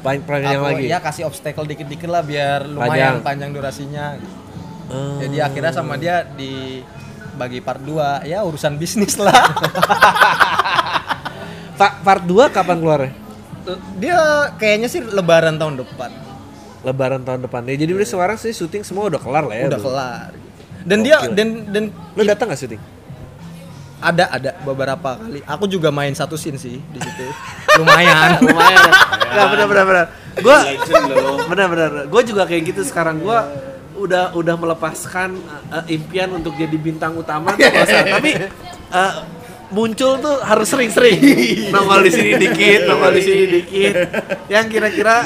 [0.00, 0.86] Paling panjang lagi.
[0.86, 3.14] ya kasih obstacle dikit-dikit lah biar lumayan Panjang.
[3.22, 4.06] panjang, durasinya.
[4.14, 4.34] gitu.
[4.90, 5.16] Oh.
[5.18, 9.32] Jadi akhirnya sama dia dibagi part 2 ya urusan bisnis lah.
[11.72, 13.12] Pa- part 2 kapan keluarnya?
[13.98, 14.18] Dia
[14.58, 16.10] kayaknya sih lebaran tahun depan.
[16.82, 17.62] Lebaran tahun depan.
[17.70, 19.66] Ya jadi udah sekarang sih syuting semua udah kelar lah ya.
[19.70, 19.86] udah Bro.
[19.90, 20.62] kelar gitu.
[20.82, 21.34] Dan dia Gokil.
[21.38, 21.84] dan dan
[22.18, 22.82] Lu datang gak syuting?
[24.02, 25.40] ada ada beberapa kali.
[25.46, 27.26] Aku juga main satu scene sih di situ.
[27.78, 28.34] Lumayan.
[28.42, 28.90] Lumayan.
[29.30, 30.06] Enggak benar benar benar.
[30.42, 31.36] Gua Legend loh.
[31.46, 31.90] benar benar.
[32.10, 33.22] Gue juga kayak gitu sekarang.
[33.22, 33.46] Gua
[33.94, 35.38] udah udah melepaskan
[35.70, 38.10] uh, impian untuk jadi bintang utama tuh nggak.
[38.18, 38.30] Tapi
[38.90, 39.12] uh,
[39.72, 41.18] muncul tuh harus sering-sering.
[41.74, 43.94] Nongol di sini dikit, nongol di sini dikit.
[44.46, 45.16] Yang kira-kira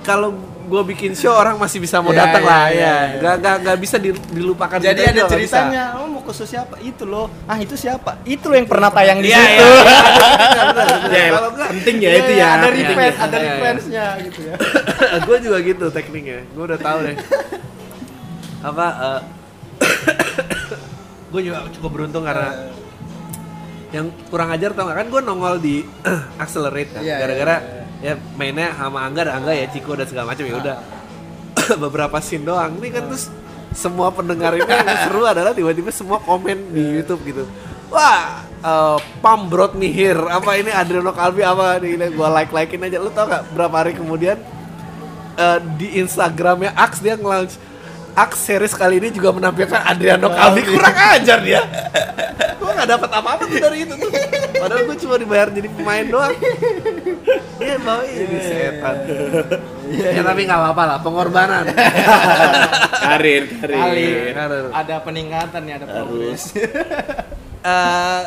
[0.00, 0.32] kalau
[0.64, 2.94] gue bikin show orang masih bisa mau Iya, datang iya, lah iya, ya.
[3.10, 3.18] iya.
[3.18, 4.78] Gak, gak, gak bisa di- dilupakan.
[4.78, 6.78] Jadi ada ceritanya, oh mau khusus siapa?
[6.78, 7.26] Itu loh.
[7.44, 8.22] Ah, itu siapa?
[8.22, 9.66] Itu loh yang pernah tayang di situ.
[11.10, 12.46] Ya, Kalau penting ya itu ya.
[12.54, 12.70] Ada ya.
[12.70, 13.38] ada Iya, iya.
[13.50, 14.54] requestnya gitu ya.
[15.20, 17.16] gue juga gitu tekniknya gue udah tahu deh
[18.60, 18.86] apa
[21.32, 22.70] gue juga cukup beruntung karena
[23.90, 25.82] yang kurang ajar tau gak kan gue nongol di
[26.42, 27.02] accelerate kan.
[27.02, 27.56] Iya, gara-gara
[28.00, 30.76] ya mainnya sama Angga dan Angga ya Ciko dan segala macam ya udah.
[31.82, 32.78] Beberapa scene doang.
[32.78, 33.26] Ini kan terus
[33.74, 37.44] semua pendengar ini yang seru adalah tiba-tiba semua komen di YouTube gitu.
[37.90, 41.98] Wah eh, Pam brought me here apa ini Adriano Calvi apa ini?
[42.14, 43.02] Gue like likein aja.
[43.02, 44.38] Lu tau gak berapa hari kemudian
[45.34, 47.69] eh, di Instagramnya Ax dia nge-launch
[48.14, 50.62] Ax series kali ini juga menampilkan Adriano Calvi.
[50.66, 51.60] Kurang ajar dia.
[52.60, 54.10] Gue gak dapat apa-apa tuh dari itu tuh.
[54.60, 56.36] Padahal gue cuma dibayar jadi pemain doang.
[57.56, 58.96] Dia bawa ini setan.
[59.88, 61.64] Ya tapi nggak apa-apa lah pengorbanan.
[63.10, 64.36] Karir, karir.
[64.70, 66.42] Ada peningkatan nih, ada progres.
[67.60, 68.22] Eh,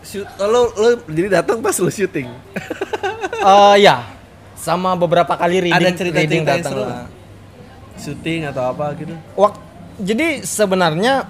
[0.00, 4.00] shoot, oh, lo lo jadi datang pas lo syuting Eh ya,
[4.56, 7.04] sama beberapa kali reading, Ada cerita-cerita reading yang datang lah.
[8.00, 9.60] Syuting atau apa gitu Wak-
[9.96, 11.28] jadi sebenarnya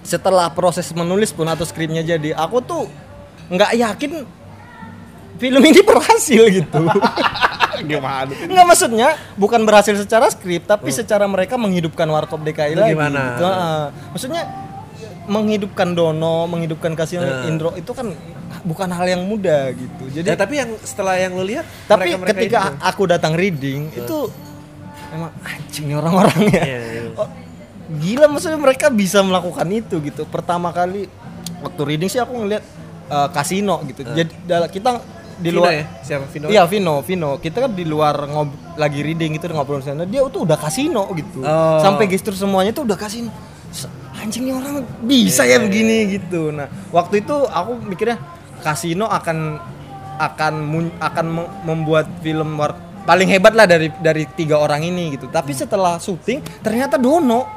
[0.00, 2.88] setelah proses menulis pun atau skripnya jadi, aku tuh
[3.46, 4.24] nggak yakin
[5.36, 6.80] film ini berhasil gitu.
[7.84, 12.90] gimana Nggak maksudnya bukan berhasil secara skrip, tapi secara mereka menghidupkan Warkop DKI Itu lagi.
[12.90, 13.20] gimana?
[13.30, 13.44] gitu.
[13.44, 13.82] Heeh.
[14.10, 14.42] Maksudnya
[15.28, 17.46] menghidupkan Dono, menghidupkan Kasino, Heeh.
[17.46, 18.08] Indro itu kan
[18.64, 20.04] bukan hal yang mudah gitu.
[20.10, 23.92] Jadi ya, tapi yang setelah yang lo lihat tapi mereka-mereka ketika itu- aku datang reading
[23.94, 24.18] itu
[25.10, 26.62] emang anjing nih orang-orangnya.
[26.62, 27.00] Iya, iya.
[27.14, 27.28] Oh,
[27.88, 30.22] gila maksudnya mereka bisa melakukan itu gitu.
[30.24, 31.08] Pertama kali
[31.58, 32.62] waktu reading sih aku ngeliat
[33.08, 34.04] uh, kasino gitu.
[34.04, 35.00] Jadi dal- kita
[35.38, 37.30] di Vino luar ya siapa Vino Iya Vino, Vino.
[37.38, 40.02] Kita kan di luar ngob lagi reading gitu ngobrol sana.
[40.02, 41.40] Dia tuh udah kasino gitu.
[41.42, 41.78] Oh.
[41.78, 43.30] Sampai gestur semuanya tuh udah kasino.
[43.70, 43.88] S-
[44.18, 46.50] Anjing nih orang bisa Iya, ya begini gitu.
[46.50, 48.18] Nah, waktu itu aku mikirnya
[48.60, 49.62] kasino akan
[50.18, 52.74] akan mun- akan me- membuat film war-
[53.08, 55.26] paling hebat lah dari dari tiga orang ini gitu.
[55.26, 57.56] Tapi setelah syuting ternyata Dono.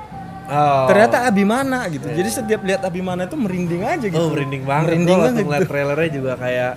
[0.52, 0.84] Oh.
[0.84, 2.08] ternyata Abimana gitu.
[2.08, 4.20] Jadi setiap lihat Abimana itu merinding aja gitu.
[4.20, 4.88] Oh merinding banget.
[4.90, 5.72] Merinding Gua banget ngeliat gitu.
[5.72, 6.72] trailernya juga kayak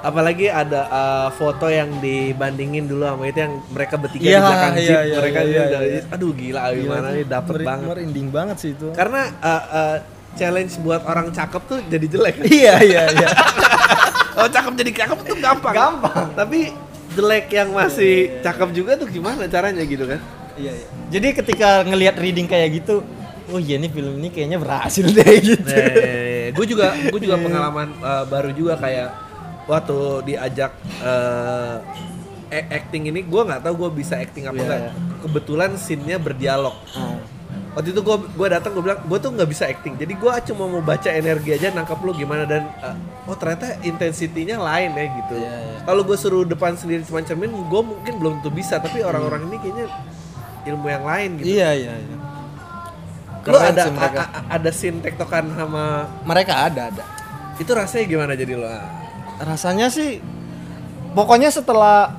[0.00, 4.72] apalagi ada uh, foto yang dibandingin dulu sama itu yang mereka bertiga Iya, di belakang
[4.72, 6.00] iya, jeep iya, mereka iya, juga iya, udah- iya.
[6.12, 7.88] aduh gila gimana tuh, nih dapet meri- banget.
[7.88, 8.86] merinding banget sih itu.
[8.92, 9.96] Karena uh, uh,
[10.34, 12.34] challenge buat orang cakep tuh jadi jelek.
[12.40, 13.28] Iya iya iya.
[14.34, 15.74] Oh cakep jadi cakep tuh gampang.
[15.76, 16.26] Gampang.
[16.34, 16.72] tapi
[17.14, 20.20] jelek yang masih cakep juga tuh gimana caranya gitu kan?
[20.54, 20.86] Iya iya.
[21.10, 23.02] Jadi ketika ngelihat reading kayak gitu
[23.44, 25.70] oh iya nih film ini kayaknya berhasil deh gitu.
[26.54, 29.08] Gue juga gue juga pengalaman uh, baru juga kayak
[29.64, 31.80] waktu diajak uh,
[32.48, 34.92] a- acting ini gue nggak tahu gue bisa acting apa Iya, enggak iya.
[35.20, 36.76] kebetulan scene-nya berdialog.
[36.92, 37.13] Ah.
[37.74, 39.94] Waktu itu gue gue datang gue bilang gue tuh nggak bisa acting.
[39.98, 42.46] Jadi gue cuma mau baca energi aja nangkep lu gimana.
[42.46, 42.96] Dan uh,
[43.30, 45.34] oh ternyata intensitinya lain ya gitu.
[45.38, 45.78] Iya, iya.
[45.82, 48.78] kalau gue suruh depan sendiri cuma cermin gue mungkin belum tentu bisa.
[48.78, 49.86] Tapi orang-orang ini kayaknya
[50.70, 51.46] ilmu yang lain gitu.
[51.50, 52.16] Iya iya iya.
[53.44, 54.20] Lu Keren ada sih mereka.
[54.24, 57.04] a- a- ada scene tektokan sama mereka ada ada.
[57.60, 58.66] Itu rasanya gimana jadi lo
[59.34, 60.22] rasanya sih
[61.12, 62.14] pokoknya setelah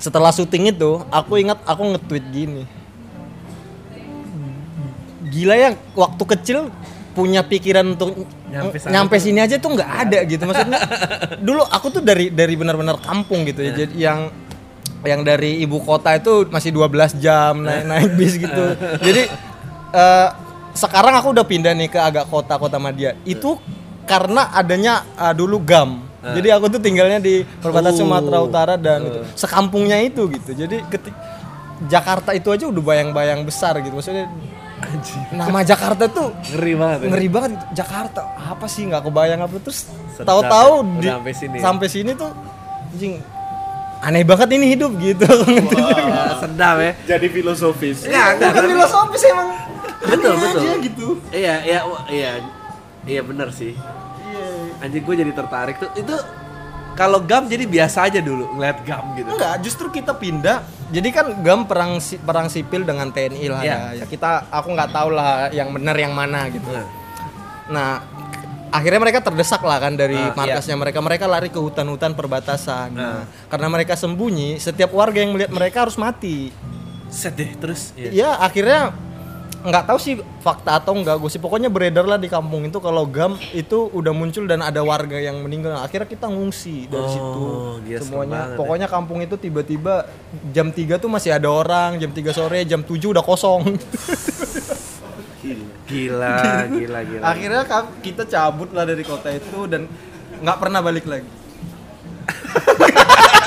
[0.00, 2.64] setelah syuting itu aku ingat aku nge-tweet gini
[5.32, 6.68] gila ya waktu kecil
[7.12, 10.80] punya pikiran untuk Nyampe nyampe sini aja tuh nggak ada gitu maksudnya.
[11.46, 14.28] Dulu aku tuh dari dari benar-benar kampung gitu ya jadi yang
[15.02, 18.64] yang dari ibu kota itu masih 12 jam naik naik bis gitu.
[19.00, 19.22] Jadi
[19.92, 20.28] eh,
[20.76, 23.16] sekarang aku udah pindah nih ke agak kota-kota Madia.
[23.24, 23.56] Itu
[24.04, 26.12] karena adanya eh, dulu GAM.
[26.22, 28.00] Jadi aku tuh tinggalnya di perbatasan Oh.
[28.06, 30.54] Sumatera Utara dan itu sekampungnya itu gitu.
[30.54, 31.10] Jadi ketik
[31.90, 33.90] Jakarta itu aja udah bayang-bayang besar gitu.
[33.98, 34.30] Maksudnya
[35.32, 37.08] nama Jakarta tuh ngeri banget ya?
[37.08, 37.64] ngeri banget gitu.
[37.74, 38.82] Jakarta apa sih?
[38.84, 39.86] Nggak kebayang apa terus
[40.18, 41.56] tahu-tahu ya, di sampai sini.
[41.56, 41.62] ya.
[41.62, 42.30] sampai sini tuh
[42.92, 43.14] anjing
[44.02, 45.22] aneh banget ini hidup gitu.
[45.24, 46.92] Wah, sedap ya.
[47.06, 48.02] Jadi filosofis.
[48.02, 49.48] Enggak, enggak, bukan tapi- filosofis emang.
[50.02, 50.60] Betul aneh betul.
[50.60, 51.06] aja gitu.
[51.30, 51.80] Iya iya
[52.10, 52.30] iya
[53.06, 53.72] iya bener sih.
[53.72, 54.46] Iya.
[54.82, 55.90] anjing gue jadi tertarik tuh.
[55.94, 56.16] Itu
[56.92, 61.26] kalau gam jadi biasa aja dulu ngeliat gam gitu enggak justru kita pindah jadi kan
[61.40, 63.78] GAM perang si- perang sipil dengan TNI lah Iya.
[63.94, 64.04] ya.
[64.04, 66.84] kita aku nggak tahu lah yang benar yang mana gitu Nah,
[67.64, 68.04] Nah,
[68.68, 70.98] akhirnya mereka terdesak lah kan dari Ah, markasnya mereka.
[70.98, 72.92] Mereka lari ke hutan-hutan perbatasan.
[72.92, 76.52] Nah, karena mereka sembunyi, setiap warga yang melihat mereka harus mati.
[77.08, 78.08] set deh terus iya.
[78.10, 78.92] Ya, akhirnya
[79.62, 81.38] nggak tahu sih fakta atau enggak gue sih.
[81.38, 85.38] Pokoknya beredar lah di kampung itu kalau gam itu udah muncul dan ada warga yang
[85.38, 85.78] meninggal.
[85.78, 87.46] Akhirnya kita ngungsi dari Oh, situ
[87.86, 88.40] serem semuanya.
[88.44, 88.58] ya.
[88.58, 90.06] pokoknya kampung itu tiba-tiba
[90.50, 93.62] jam 3 tuh masih ada orang jam 3 sore jam 7 udah kosong.
[95.82, 96.38] Gila
[96.70, 97.22] gila gila.
[97.22, 97.62] Akhirnya
[98.00, 99.84] kita cabut lah dari kota itu dan
[100.40, 101.28] nggak pernah balik lagi.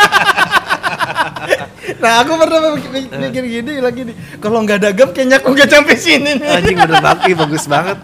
[1.98, 4.16] nah aku pernah mikir, mikir gini lagi nih.
[4.38, 6.48] Kalau nggak ada gam kayaknya aku nggak sampai sini nih.
[6.52, 7.20] Anjing bener banget.
[7.26, 7.98] Ih, bagus banget.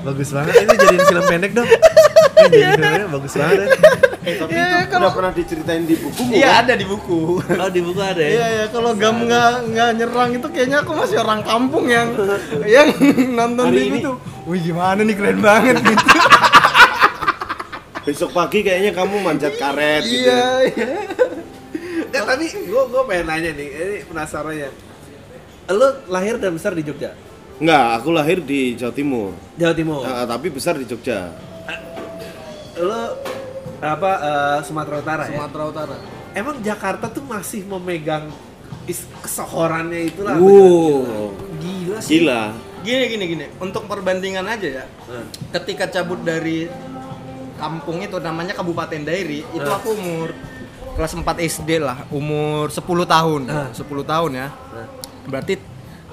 [0.00, 0.52] Bagus banget.
[0.58, 1.68] Ini jadiin film pendek dong.
[1.68, 3.58] Ini jadiin film pendek bagus banget.
[3.58, 3.66] Ya.
[4.20, 7.40] Eh, tapi Iya, itu kalau- udah pernah diceritain di buku iya ada di buku.
[7.40, 8.28] Oh di buku ada ya?
[8.30, 12.12] Iya ya kalau gam nggak nggak nyerang itu kayaknya aku masih orang kampung yang
[12.66, 12.92] yang
[13.32, 14.16] nonton Hari TV ini- tuh.
[14.44, 15.14] Wih gimana nih?
[15.14, 16.04] Keren banget gitu.
[18.04, 20.24] Besok pagi kayaknya kamu manjat karet gitu.
[20.24, 20.88] iya iya
[22.08, 24.70] Nggak, tapi gue gue pengen nanya nih ini penasaran ya
[25.68, 27.12] lo lahir dan besar di Jogja
[27.58, 29.34] Enggak, aku lahir di Jawa Timur.
[29.54, 31.34] Jawa Timur Ah, tapi besar di Jogja.
[32.78, 33.18] lo
[33.78, 35.96] apa eh, Sumatera Utara ya Sumatera Utara
[36.32, 38.30] emang Jakarta tuh masih memegang
[38.86, 42.54] is kesohorannya itulah Wow, gila sih gila.
[42.78, 44.84] Gini gini gini, untuk perbandingan aja ya.
[45.04, 45.26] Hmm.
[45.50, 46.70] Ketika cabut dari
[47.56, 49.76] kampung itu namanya Kabupaten Dairi, itu Hmm.
[49.76, 50.30] aku umur
[50.98, 53.40] kelas 4 SD lah, umur 10 tahun.
[53.46, 53.70] Hmm.
[53.70, 54.48] 10 tahun ya.
[54.50, 54.86] Nah,
[55.30, 55.54] Berarti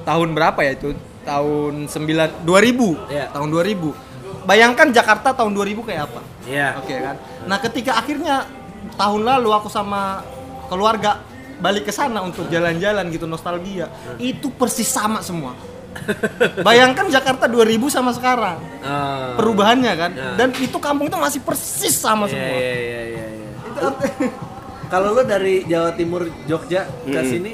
[0.06, 0.94] tahun berapa ya itu?
[1.26, 3.10] Tahun 9 2000.
[3.10, 3.34] Iya.
[3.34, 4.46] Tahun 2000.
[4.46, 6.22] Bayangkan Jakarta tahun 2000 kayak apa?
[6.46, 6.78] Iya.
[6.78, 7.16] Oke kan.
[7.50, 8.46] Nah, ketika akhirnya
[8.94, 10.22] tahun lalu aku sama
[10.70, 11.26] keluarga
[11.58, 13.90] balik ke sana untuk jalan-jalan gitu nostalgia,
[14.22, 15.58] itu persis sama semua.
[16.68, 18.62] Bayangkan Jakarta 2000 sama sekarang.
[18.86, 20.12] Eh, Perubahannya kan.
[20.14, 20.32] Ya.
[20.38, 22.54] Dan itu kampung itu masih persis sama iya, semua.
[22.54, 23.50] iya, iya, iya, iya.
[24.86, 27.26] Kalau lo dari Jawa Timur Jogja ke Mm-mm.
[27.26, 27.52] sini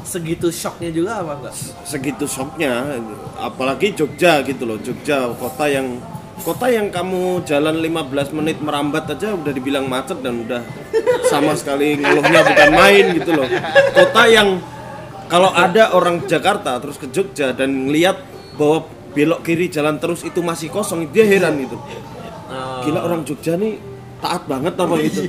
[0.00, 1.54] segitu shocknya juga apa enggak?
[1.84, 2.98] Segitu shocknya,
[3.36, 4.78] apalagi Jogja gitu loh.
[4.80, 6.00] Jogja kota yang
[6.40, 10.64] kota yang kamu jalan 15 menit merambat aja udah dibilang macet dan udah
[11.28, 13.48] sama sekali ngeluhnya bukan main gitu loh.
[13.92, 14.62] Kota yang
[15.28, 18.18] kalau ada orang Jakarta terus ke Jogja dan ngeliat
[18.56, 21.76] bahwa belok kiri jalan terus itu masih kosong, dia heran gitu.
[22.50, 22.82] Oh.
[22.82, 23.78] Gila orang Jogja nih
[24.20, 25.28] taat banget apa gitu.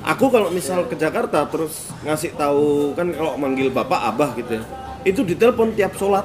[0.00, 4.64] Aku kalau misal ke Jakarta terus ngasih tahu kan kalau manggil bapak abah gitu ya.
[5.04, 6.24] Itu ditelepon tiap sholat.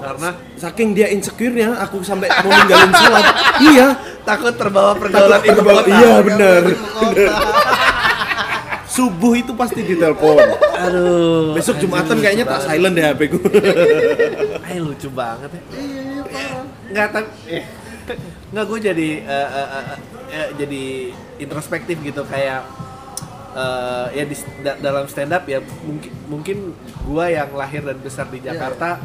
[0.00, 3.24] Karena saking dia insecure-nya aku sampai mau ninggalin sholat.
[3.72, 3.88] iya.
[4.20, 5.88] takut terbawa pergaulan ibu kota.
[5.88, 6.62] Iya benar.
[8.90, 10.36] Subuh itu pasti ditelepon.
[10.76, 11.56] Aduh.
[11.56, 13.38] Besok Jumatan kayaknya tak silent deh HP ku.
[14.66, 15.62] Ay lucu banget ya.
[16.90, 17.64] Nggak tapi eh,
[18.50, 19.98] nggak gue jadi eh, eh, eh,
[20.30, 20.82] eh, jadi
[21.38, 22.62] introspektif gitu kayak
[23.52, 26.56] eh, ya di da- dalam stand up ya mungkin mungkin
[27.04, 28.98] gue yang lahir dan besar di Jakarta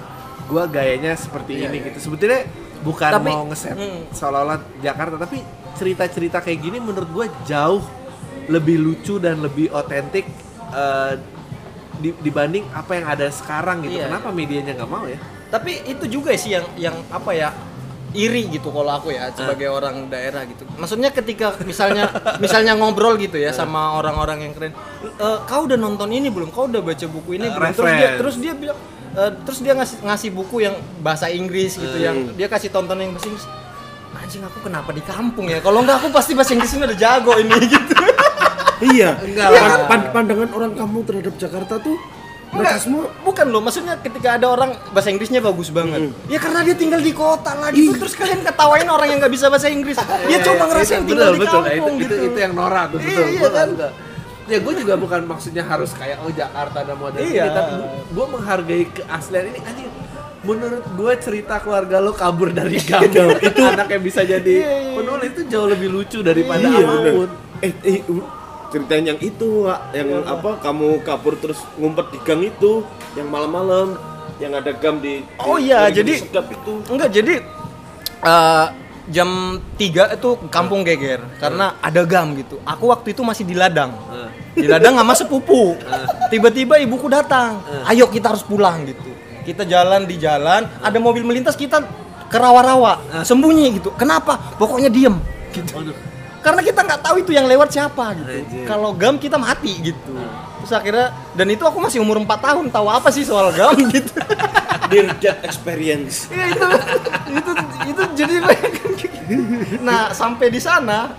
[0.45, 2.11] gue gayanya seperti ini gitu.
[2.11, 2.45] Sebetulnya
[2.81, 4.13] bukan Tapi- mau ngeset hmm.
[4.13, 5.41] seolah-olah Jakarta tapi
[5.75, 7.81] cerita-cerita kayak gini menurut gue jauh
[8.45, 10.23] lebih lucu dan lebih otentik
[11.97, 13.97] di- dibanding apa yang ada sekarang gitu.
[13.97, 15.17] Iya, kenapa medianya nggak mau ya?
[15.49, 17.49] Tapi itu juga sih yang yang apa ya
[18.15, 20.63] iri gitu kalau aku ya sebagai orang daerah gitu.
[20.73, 22.07] Maksudnya ketika misalnya
[22.43, 24.71] misalnya ngobrol gitu ya sama orang-orang yang keren
[25.05, 26.49] "E, kau udah nonton ini belum?
[26.49, 27.71] Kau udah baca buku ini Eh, belum?
[27.71, 28.77] Terus dia terus dia bilang
[29.11, 33.11] "E, terus dia ngasih ngasih buku yang bahasa Inggris gitu yang dia kasih tonton yang
[33.11, 33.45] bahasa Inggris.
[34.15, 35.59] Anjing aku kenapa di kampung ya?
[35.59, 37.93] Kalau enggak aku pasti bahasa Inggris ini udah jago ini gitu.
[38.85, 39.19] Iya.
[39.19, 39.47] Enggak
[39.85, 41.95] Pan- pandangan orang kamu terhadap Jakarta tuh
[42.55, 42.79] Enggak,
[43.21, 46.15] bukan loh, maksudnya ketika ada orang bahasa Inggrisnya bagus banget.
[46.25, 47.99] Ya karena dia tinggal di kota lah gitu.
[47.99, 49.99] Terus kalian ketawain orang yang nggak bisa bahasa Inggris.
[49.99, 51.91] Dia coba ngerasain Itu tinggal di betul, kampung betul.
[51.91, 52.13] Nah, itu, gitu.
[52.15, 53.27] itu, itu yang norak tuh, Iya, betul.
[53.29, 53.67] iya kan?
[53.69, 53.89] suka.
[54.45, 57.43] Ya gue juga bukan maksudnya harus kayak oh Jakarta dan modern Iya.
[57.43, 57.73] ini, tapi
[58.13, 59.89] gue menghargai keaslian ini anjing.
[60.45, 63.01] Menurut gue cerita keluarga lo kabur dari gam
[63.41, 64.93] itu anak yang bisa jadi Iya, iya.
[64.93, 67.29] penulis itu jauh lebih lucu daripada Iya, apa pun.
[67.59, 67.99] Eh, eh,
[68.75, 69.95] ceritain yang itu, Wak.
[69.95, 70.59] yang apa?
[70.59, 72.83] Kamu kabur terus ngumpet di gang itu,
[73.15, 73.95] yang malam-malam,
[74.43, 75.23] yang ada gam di.
[75.39, 76.73] Oh iya, jadi- itu.
[76.91, 77.39] Enggak, jadi
[78.19, 78.65] eh,
[79.07, 82.59] jam 3 itu kampung geger karena ada gam gitu.
[82.67, 83.95] Aku waktu itu masih di ladang.
[84.51, 85.77] Di ladang sama sepupu.
[86.27, 87.63] Tiba-tiba ibuku datang.
[87.85, 89.13] Ayo kita harus pulang gitu.
[89.45, 91.85] Kita jalan di jalan, ada mobil melintas kita
[92.25, 93.93] ke rawa-rawa, sembunyi gitu.
[93.93, 94.57] Kenapa?
[94.57, 95.15] Pokoknya diem
[95.53, 95.85] gitu.
[96.45, 98.29] Karena kita nggak tahu itu yang lewat siapa gitu.
[98.69, 100.13] Kalau gam kita mati gitu.
[100.61, 104.13] Terus akhirnya dan itu aku masih umur 4 tahun, tahu apa sih soal gam gitu.
[104.85, 106.29] Dear Death Experience.
[106.29, 106.65] Iya itu
[107.33, 107.51] itu
[107.89, 108.35] itu jadi
[109.87, 111.09] nah sampai di sana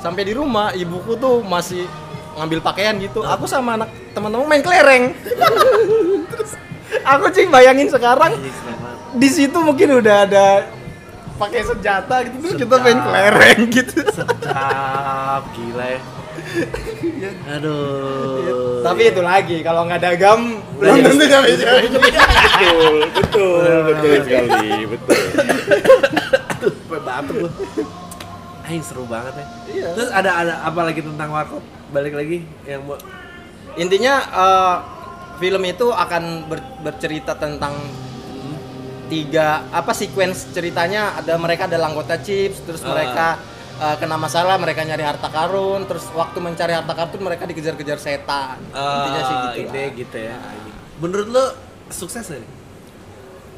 [0.00, 1.84] sampai di rumah ibuku tuh masih
[2.40, 5.12] ngambil pakaian gitu aku sama anak teman-teman main kelereng
[6.32, 6.56] Terus
[7.04, 8.32] aku sih bayangin sekarang
[9.12, 10.46] di situ mungkin udah ada
[11.40, 16.00] pakai senjata gitu terus kita main kelereng gitu Sedap, gila ya.
[17.56, 18.82] Aduh.
[18.82, 24.70] tapi itu lagi kalau nggak ada gam belum tentu nggak bisa betul, betul, betul sekali,
[24.84, 25.20] betul.
[26.90, 27.50] Sampai batuk.
[28.66, 29.46] Aing seru banget ya.
[29.70, 29.88] Iya.
[29.94, 31.62] Terus ada ada apa lagi tentang warkop?
[31.94, 32.82] Balik lagi yang
[33.78, 34.74] intinya eh,
[35.38, 37.78] film itu akan ber- bercerita tentang
[39.10, 42.88] tiga apa sequence ceritanya ada mereka adalah anggota chips terus Ah.
[42.88, 43.26] mereka
[43.76, 48.56] eh, kena masalah mereka nyari harta karun terus waktu mencari harta karun mereka dikejar-kejar setan
[48.70, 50.36] intinya sih gitu ide gitu ya.
[50.96, 51.44] Menurut lo
[51.90, 52.44] sukses nih?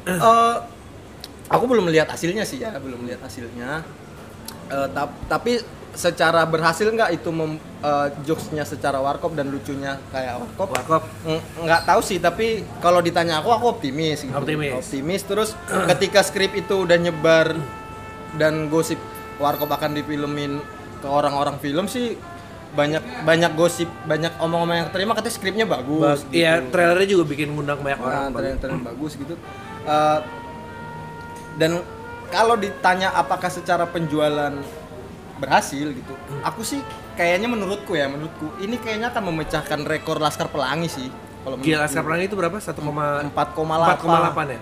[0.03, 0.55] Eh,
[1.47, 3.85] aku belum melihat hasilnya sih ya belum melihat hasilnya
[4.89, 5.61] tap- tapi
[5.93, 11.43] secara berhasil nggak itu mem, eh, jokesnya secara warkop dan lucunya kayak warkop Warkop Ng-
[11.63, 14.33] nggak tahu sih tapi kalau ditanya aku aku optimis gitu.
[14.33, 14.73] Optimis.
[14.75, 15.49] optimis terus
[15.87, 17.53] ketika skrip itu udah nyebar
[18.33, 18.97] dan gosip
[19.37, 20.57] warkop akan difilmin
[20.97, 22.17] ke orang-orang film sih
[22.73, 26.41] banyak banyak gosip banyak omong-omong yang terima katanya skripnya bagus gitu.
[26.41, 28.17] Iya, trailernya juga bikin ngundang banyak orang.
[28.25, 29.37] Nah, tren-tren bagus gitu
[29.83, 30.19] Eh,
[31.53, 31.83] dan
[32.31, 34.57] kalau ditanya apakah secara penjualan
[35.43, 36.79] berhasil gitu aku sih
[37.13, 41.07] kayaknya menurutku ya menurutku ini kayaknya akan memecahkan rekor Laskar Pelangi sih
[41.43, 41.83] kalau Gila.
[41.83, 42.55] Laskar Pelangi itu berapa?
[42.55, 44.59] 1, 4,8 4,8 ya?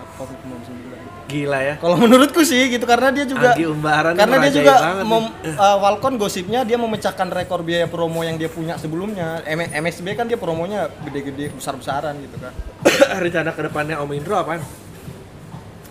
[1.32, 1.76] Gila ya.
[1.80, 4.74] Kalau menurutku sih gitu karena dia juga Anggi Umbaran karena dia juga
[5.08, 9.40] mem- uh, Walcon gosipnya dia memecahkan rekor biaya promo yang dia punya sebelumnya.
[9.48, 12.52] M- MSB kan dia promonya gede-gede besar-besaran gitu kan.
[13.24, 14.36] Rencana ke depannya Om Indro?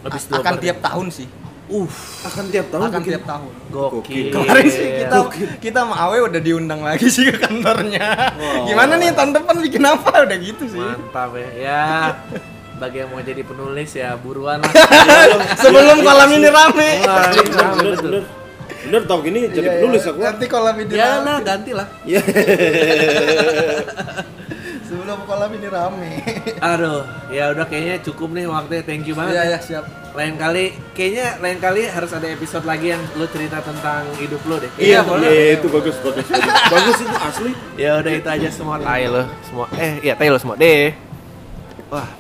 [0.05, 1.29] Habis dua akan tiap tahun sih.
[1.71, 3.51] Uff, Akan tiap tahun akan bikin- tiap tahun.
[3.71, 4.27] gokil.
[4.33, 5.17] Kemarin sih kita
[5.61, 8.11] kita sama Awe udah diundang lagi sih ke kantornya.
[8.67, 10.77] Gimana nih tahun depan bikin apa udah gitu sih.
[10.77, 11.49] Mantap ya.
[11.55, 11.85] Ya,
[12.75, 14.73] bagi yang mau jadi penulis ya buruan lah.
[15.63, 16.91] Sebelum kolam ini rame.
[17.01, 18.11] Wah, ini bener, rame bener, betul.
[18.11, 18.25] bener.
[18.81, 20.11] Bener tau gini jadi Iya, penulis iya.
[20.11, 20.19] aku.
[20.21, 21.23] Nanti kolam ini Ya rame.
[21.23, 21.87] lah, ganti lah.
[22.03, 22.21] Iya.
[24.83, 26.13] Sebelum kolam ini rame.
[26.59, 27.01] Aduh,
[27.31, 28.83] ya udah kayaknya cukup nih waktunya.
[28.83, 29.33] Thank you banget.
[29.33, 29.85] Iya ya siap.
[30.11, 34.59] Lain kali, kayaknya lain kali harus ada episode lagi yang lu cerita tentang hidup lu
[34.59, 34.67] deh.
[34.75, 35.31] Iya, boleh.
[35.31, 36.27] iya, itu bagus, bagus.
[36.27, 37.53] Bagus, bagus itu asli.
[37.79, 39.71] Ya udah itu aja semua tai lo, semua.
[39.79, 40.59] Eh, iya tai lo semua.
[40.59, 40.91] Deh.
[41.95, 42.11] Wah,